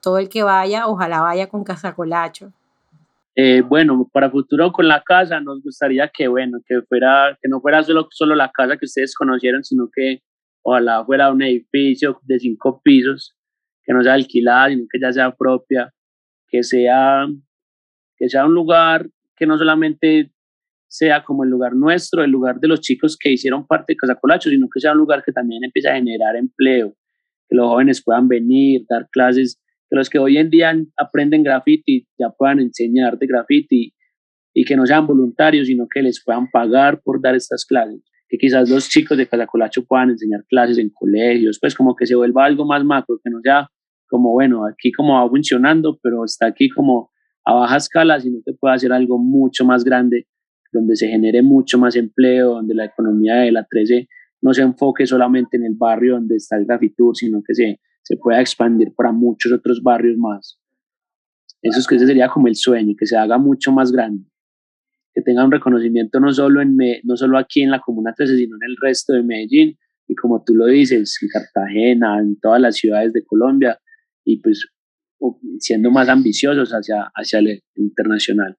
todo 0.00 0.18
el 0.18 0.28
que 0.28 0.44
vaya, 0.44 0.86
ojalá 0.86 1.20
vaya 1.20 1.48
con 1.48 1.64
Casacolacho. 1.64 2.52
Eh, 3.34 3.62
bueno, 3.62 4.08
para 4.12 4.30
futuro 4.30 4.70
con 4.70 4.86
la 4.86 5.02
casa 5.02 5.40
nos 5.40 5.60
gustaría 5.60 6.08
que, 6.08 6.28
bueno, 6.28 6.58
que 6.64 6.82
fuera, 6.82 7.36
que 7.42 7.48
no 7.48 7.60
fuera 7.60 7.82
solo, 7.82 8.06
solo 8.12 8.36
la 8.36 8.52
casa 8.52 8.76
que 8.76 8.84
ustedes 8.84 9.14
conocieron, 9.16 9.64
sino 9.64 9.88
que 9.92 10.22
ojalá 10.62 11.04
fuera 11.04 11.32
un 11.32 11.42
edificio 11.42 12.20
de 12.22 12.38
cinco 12.38 12.80
pisos, 12.84 13.34
que 13.82 13.92
no 13.92 14.04
sea 14.04 14.12
alquilada, 14.12 14.68
sino 14.68 14.84
que 14.88 15.00
ya 15.00 15.12
sea 15.12 15.34
propia, 15.34 15.92
que 16.48 16.62
sea, 16.62 17.26
que 18.16 18.28
sea 18.28 18.46
un 18.46 18.54
lugar 18.54 19.08
no 19.46 19.58
solamente 19.58 20.32
sea 20.88 21.24
como 21.24 21.44
el 21.44 21.50
lugar 21.50 21.74
nuestro, 21.74 22.22
el 22.22 22.30
lugar 22.30 22.60
de 22.60 22.68
los 22.68 22.80
chicos 22.80 23.16
que 23.18 23.32
hicieron 23.32 23.66
parte 23.66 23.94
de 23.94 23.96
Casacolacho, 23.96 24.50
sino 24.50 24.68
que 24.72 24.80
sea 24.80 24.92
un 24.92 24.98
lugar 24.98 25.22
que 25.24 25.32
también 25.32 25.64
empiece 25.64 25.88
a 25.88 25.94
generar 25.94 26.36
empleo, 26.36 26.94
que 27.48 27.56
los 27.56 27.66
jóvenes 27.66 28.02
puedan 28.04 28.28
venir, 28.28 28.82
dar 28.88 29.08
clases, 29.10 29.58
que 29.88 29.96
los 29.96 30.10
que 30.10 30.18
hoy 30.18 30.36
en 30.36 30.50
día 30.50 30.74
aprenden 30.98 31.42
graffiti 31.42 32.06
ya 32.18 32.28
puedan 32.30 32.60
enseñar 32.60 33.18
de 33.18 33.26
graffiti 33.26 33.94
y 34.54 34.64
que 34.64 34.76
no 34.76 34.84
sean 34.84 35.06
voluntarios, 35.06 35.66
sino 35.66 35.86
que 35.88 36.02
les 36.02 36.22
puedan 36.22 36.50
pagar 36.50 37.00
por 37.02 37.22
dar 37.22 37.34
estas 37.34 37.64
clases. 37.64 38.02
Que 38.28 38.36
quizás 38.36 38.68
los 38.68 38.88
chicos 38.88 39.16
de 39.16 39.26
Casacolacho 39.26 39.84
puedan 39.86 40.10
enseñar 40.10 40.44
clases 40.46 40.76
en 40.78 40.90
colegios, 40.90 41.58
pues 41.58 41.74
como 41.74 41.96
que 41.96 42.06
se 42.06 42.14
vuelva 42.14 42.44
algo 42.44 42.66
más 42.66 42.84
macro, 42.84 43.18
que 43.22 43.30
no 43.30 43.40
sea 43.42 43.68
como, 44.08 44.32
bueno, 44.32 44.66
aquí 44.66 44.92
como 44.92 45.14
va 45.14 45.26
funcionando, 45.28 45.98
pero 46.02 46.24
está 46.24 46.46
aquí 46.46 46.68
como 46.68 47.11
a 47.44 47.54
baja 47.54 47.76
escala, 47.76 48.20
sino 48.20 48.40
que 48.44 48.52
pueda 48.52 48.74
hacer 48.74 48.92
algo 48.92 49.18
mucho 49.18 49.64
más 49.64 49.84
grande, 49.84 50.26
donde 50.72 50.96
se 50.96 51.08
genere 51.08 51.42
mucho 51.42 51.78
más 51.78 51.96
empleo, 51.96 52.54
donde 52.54 52.74
la 52.74 52.86
economía 52.86 53.36
de 53.36 53.52
la 53.52 53.64
13 53.64 54.08
no 54.40 54.52
se 54.52 54.62
enfoque 54.62 55.06
solamente 55.06 55.56
en 55.56 55.64
el 55.64 55.74
barrio 55.74 56.14
donde 56.14 56.36
está 56.36 56.56
el 56.56 56.66
Grafitur, 56.66 57.16
sino 57.16 57.42
que 57.46 57.54
se, 57.54 57.80
se 58.02 58.16
pueda 58.16 58.40
expandir 58.40 58.92
para 58.94 59.12
muchos 59.12 59.52
otros 59.52 59.82
barrios 59.82 60.16
más. 60.16 60.58
Eso 61.62 61.78
es 61.78 61.86
que 61.86 61.94
ese 61.94 62.06
sería 62.06 62.28
como 62.28 62.48
el 62.48 62.56
sueño, 62.56 62.94
que 62.98 63.06
se 63.06 63.16
haga 63.16 63.38
mucho 63.38 63.70
más 63.70 63.92
grande, 63.92 64.24
que 65.14 65.22
tenga 65.22 65.44
un 65.44 65.52
reconocimiento 65.52 66.18
no 66.18 66.32
solo, 66.32 66.60
en 66.60 66.76
no 67.04 67.16
solo 67.16 67.38
aquí 67.38 67.62
en 67.62 67.70
la 67.70 67.80
Comuna 67.80 68.12
13, 68.16 68.36
sino 68.36 68.56
en 68.56 68.70
el 68.70 68.76
resto 68.80 69.12
de 69.12 69.22
Medellín, 69.22 69.78
y 70.08 70.14
como 70.16 70.42
tú 70.42 70.54
lo 70.54 70.66
dices, 70.66 71.16
en 71.22 71.28
Cartagena, 71.28 72.18
en 72.18 72.38
todas 72.40 72.60
las 72.60 72.76
ciudades 72.76 73.12
de 73.12 73.24
Colombia, 73.24 73.78
y 74.24 74.40
pues 74.40 74.66
siendo 75.58 75.90
más 75.90 76.08
ambiciosos 76.08 76.70
hacia, 76.70 77.10
hacia 77.14 77.38
el 77.38 77.62
internacional. 77.76 78.56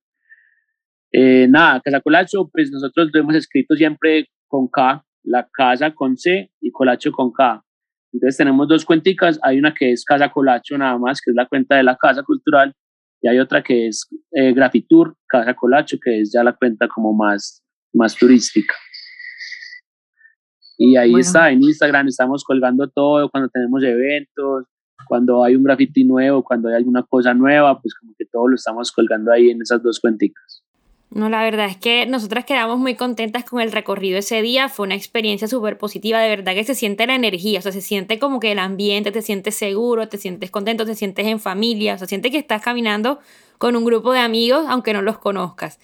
Eh, 1.11 1.47
nada, 1.47 1.79
Casa 1.81 2.01
Colacho, 2.01 2.49
pues 2.51 2.71
nosotros 2.71 3.09
lo 3.13 3.19
hemos 3.19 3.35
escrito 3.35 3.75
siempre 3.75 4.27
con 4.47 4.67
K, 4.67 5.05
la 5.23 5.47
casa 5.51 5.93
con 5.93 6.17
C 6.17 6.51
y 6.59 6.71
Colacho 6.71 7.11
con 7.11 7.31
K. 7.31 7.63
Entonces 8.11 8.37
tenemos 8.37 8.67
dos 8.67 8.85
cuenticas, 8.85 9.39
hay 9.41 9.57
una 9.57 9.73
que 9.73 9.91
es 9.91 10.03
Casa 10.05 10.29
Colacho 10.29 10.77
nada 10.77 10.97
más, 10.97 11.21
que 11.21 11.31
es 11.31 11.35
la 11.35 11.47
cuenta 11.47 11.75
de 11.75 11.83
la 11.83 11.97
Casa 11.97 12.23
Cultural, 12.23 12.73
y 13.21 13.27
hay 13.27 13.39
otra 13.39 13.63
que 13.63 13.87
es 13.87 14.07
eh, 14.31 14.53
Grafitur 14.53 15.15
Casa 15.27 15.53
Colacho, 15.55 15.97
que 16.03 16.21
es 16.21 16.31
ya 16.33 16.43
la 16.43 16.53
cuenta 16.53 16.87
como 16.87 17.13
más, 17.13 17.63
más 17.93 18.15
turística. 18.15 18.75
Y 20.77 20.97
ahí 20.97 21.13
está, 21.17 21.51
en 21.51 21.61
Instagram 21.61 22.07
estamos 22.07 22.43
colgando 22.43 22.89
todo 22.89 23.29
cuando 23.29 23.49
tenemos 23.49 23.83
eventos, 23.83 24.65
cuando 25.05 25.43
hay 25.43 25.55
un 25.55 25.63
graffiti 25.63 26.03
nuevo, 26.03 26.43
cuando 26.43 26.69
hay 26.69 26.75
alguna 26.75 27.03
cosa 27.03 27.33
nueva, 27.33 27.79
pues 27.81 27.93
como 27.95 28.13
que 28.17 28.25
todo 28.25 28.47
lo 28.47 28.55
estamos 28.55 28.91
colgando 28.91 29.31
ahí 29.31 29.49
en 29.49 29.61
esas 29.61 29.81
dos 29.81 29.99
cuenticas. 29.99 30.63
No, 31.13 31.29
la 31.29 31.43
verdad 31.43 31.67
es 31.67 31.77
que 31.77 32.07
nosotras 32.07 32.43
quedamos 32.43 32.79
muy 32.79 32.95
contentas 32.95 33.43
con 33.43 33.61
el 33.61 33.71
recorrido 33.71 34.17
ese 34.17 34.41
día, 34.41 34.67
fue 34.67 34.87
una 34.87 34.95
experiencia 34.95 35.47
súper 35.47 35.77
positiva, 35.77 36.19
de 36.19 36.27
verdad 36.27 36.55
que 36.55 36.63
se 36.63 36.73
siente 36.73 37.05
la 37.05 37.13
energía, 37.13 37.59
o 37.59 37.61
sea, 37.61 37.71
se 37.71 37.81
siente 37.81 38.17
como 38.17 38.39
que 38.39 38.51
el 38.51 38.57
ambiente, 38.57 39.11
te 39.11 39.21
sientes 39.21 39.53
seguro, 39.53 40.09
te 40.09 40.17
sientes 40.17 40.49
contento, 40.49 40.87
te 40.87 40.95
sientes 40.95 41.27
en 41.27 41.39
familia, 41.39 41.93
o 41.93 41.97
sea, 41.99 42.07
sientes 42.07 42.31
que 42.31 42.39
estás 42.39 42.63
caminando 42.63 43.19
con 43.59 43.75
un 43.75 43.85
grupo 43.85 44.11
de 44.11 44.19
amigos 44.19 44.65
aunque 44.67 44.91
no 44.93 45.03
los 45.03 45.19
conozcas. 45.19 45.79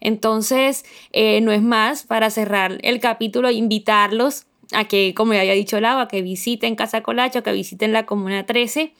Entonces, 0.00 0.84
eh, 1.12 1.40
no 1.40 1.50
es 1.50 1.62
más, 1.62 2.02
para 2.02 2.28
cerrar 2.28 2.78
el 2.82 3.00
capítulo, 3.00 3.50
invitarlos 3.50 4.44
a 4.72 4.84
que, 4.84 5.14
como 5.14 5.34
ya 5.34 5.40
había 5.40 5.52
dicho 5.52 5.80
Lava, 5.80 6.08
que 6.08 6.22
visiten 6.22 6.76
Casa 6.76 7.02
Colacho, 7.02 7.42
que 7.42 7.52
visiten 7.52 7.92
la 7.92 8.06
Comuna 8.06 8.46
13 8.46 8.92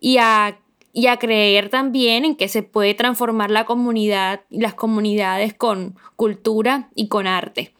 y 0.00 0.18
a, 0.18 0.58
y 0.92 1.06
a 1.06 1.18
creer 1.18 1.68
también 1.68 2.24
en 2.24 2.36
que 2.36 2.48
se 2.48 2.62
puede 2.62 2.94
transformar 2.94 3.50
la 3.50 3.64
comunidad 3.64 4.42
y 4.50 4.60
las 4.60 4.74
comunidades 4.74 5.54
con 5.54 5.96
cultura 6.16 6.90
y 6.94 7.08
con 7.08 7.26
arte. 7.26 7.72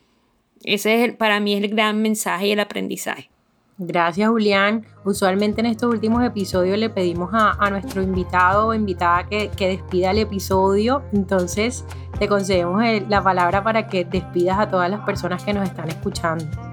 Ese 0.65 1.05
es 1.05 1.15
para 1.15 1.41
mí 1.41 1.55
el 1.55 1.69
gran 1.69 2.01
mensaje 2.01 2.49
y 2.49 2.53
el 2.53 2.61
aprendizaje. 2.61 3.33
Gracias 3.79 4.29
Julián. 4.29 4.87
Usualmente 5.05 5.61
en 5.61 5.67
estos 5.67 5.93
últimos 5.93 6.23
episodios 6.23 6.79
le 6.79 6.91
pedimos 6.91 7.31
a, 7.33 7.53
a 7.59 7.71
nuestro 7.71 8.03
invitado 8.03 8.69
o 8.69 8.75
invitada 8.75 9.27
que, 9.27 9.49
que, 9.49 9.69
despida 9.69 10.13
el 10.13 10.19
episodio. 10.19 11.03
Entonces 11.13 11.85
te 12.19 12.29
concedemos 12.29 12.83
la 13.09 13.23
palabra 13.23 13.65
para 13.65 13.89
que 13.89 14.05
despidas 14.05 14.59
a 14.59 14.69
todas 14.69 14.89
las 14.91 15.01
personas 15.01 15.43
que 15.43 15.53
nos 15.53 15.69
están 15.69 15.89
escuchando. 15.89 16.72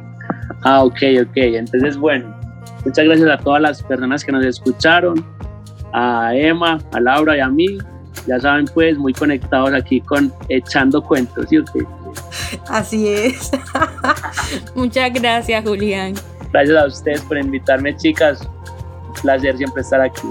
Ah, 0.63 0.83
ok, 0.83 0.97
ok. 1.21 1.35
Entonces, 1.35 1.97
bueno, 1.97 2.35
muchas 2.85 3.05
gracias 3.05 3.29
a 3.29 3.37
todas 3.37 3.61
las 3.61 3.83
personas 3.83 4.23
que 4.23 4.31
nos 4.31 4.45
escucharon, 4.45 5.25
a 5.93 6.35
Emma, 6.35 6.79
a 6.91 6.99
Laura 6.99 7.37
y 7.37 7.39
a 7.39 7.49
mí. 7.49 7.77
Ya 8.27 8.39
saben, 8.39 8.65
pues, 8.73 8.97
muy 8.97 9.13
conectados 9.13 9.73
aquí 9.73 10.01
con 10.01 10.31
Echando 10.49 11.01
Cuentos, 11.01 11.47
¿sí 11.49 11.57
o 11.57 11.63
Así 12.67 13.07
es. 13.07 13.51
muchas 14.75 15.13
gracias, 15.13 15.63
Julián. 15.63 16.13
Gracias 16.51 16.77
a 16.77 16.87
ustedes 16.87 17.21
por 17.21 17.37
invitarme, 17.37 17.95
chicas. 17.95 18.47
Un 19.07 19.13
placer 19.21 19.57
siempre 19.57 19.81
estar 19.81 20.01
aquí. 20.01 20.27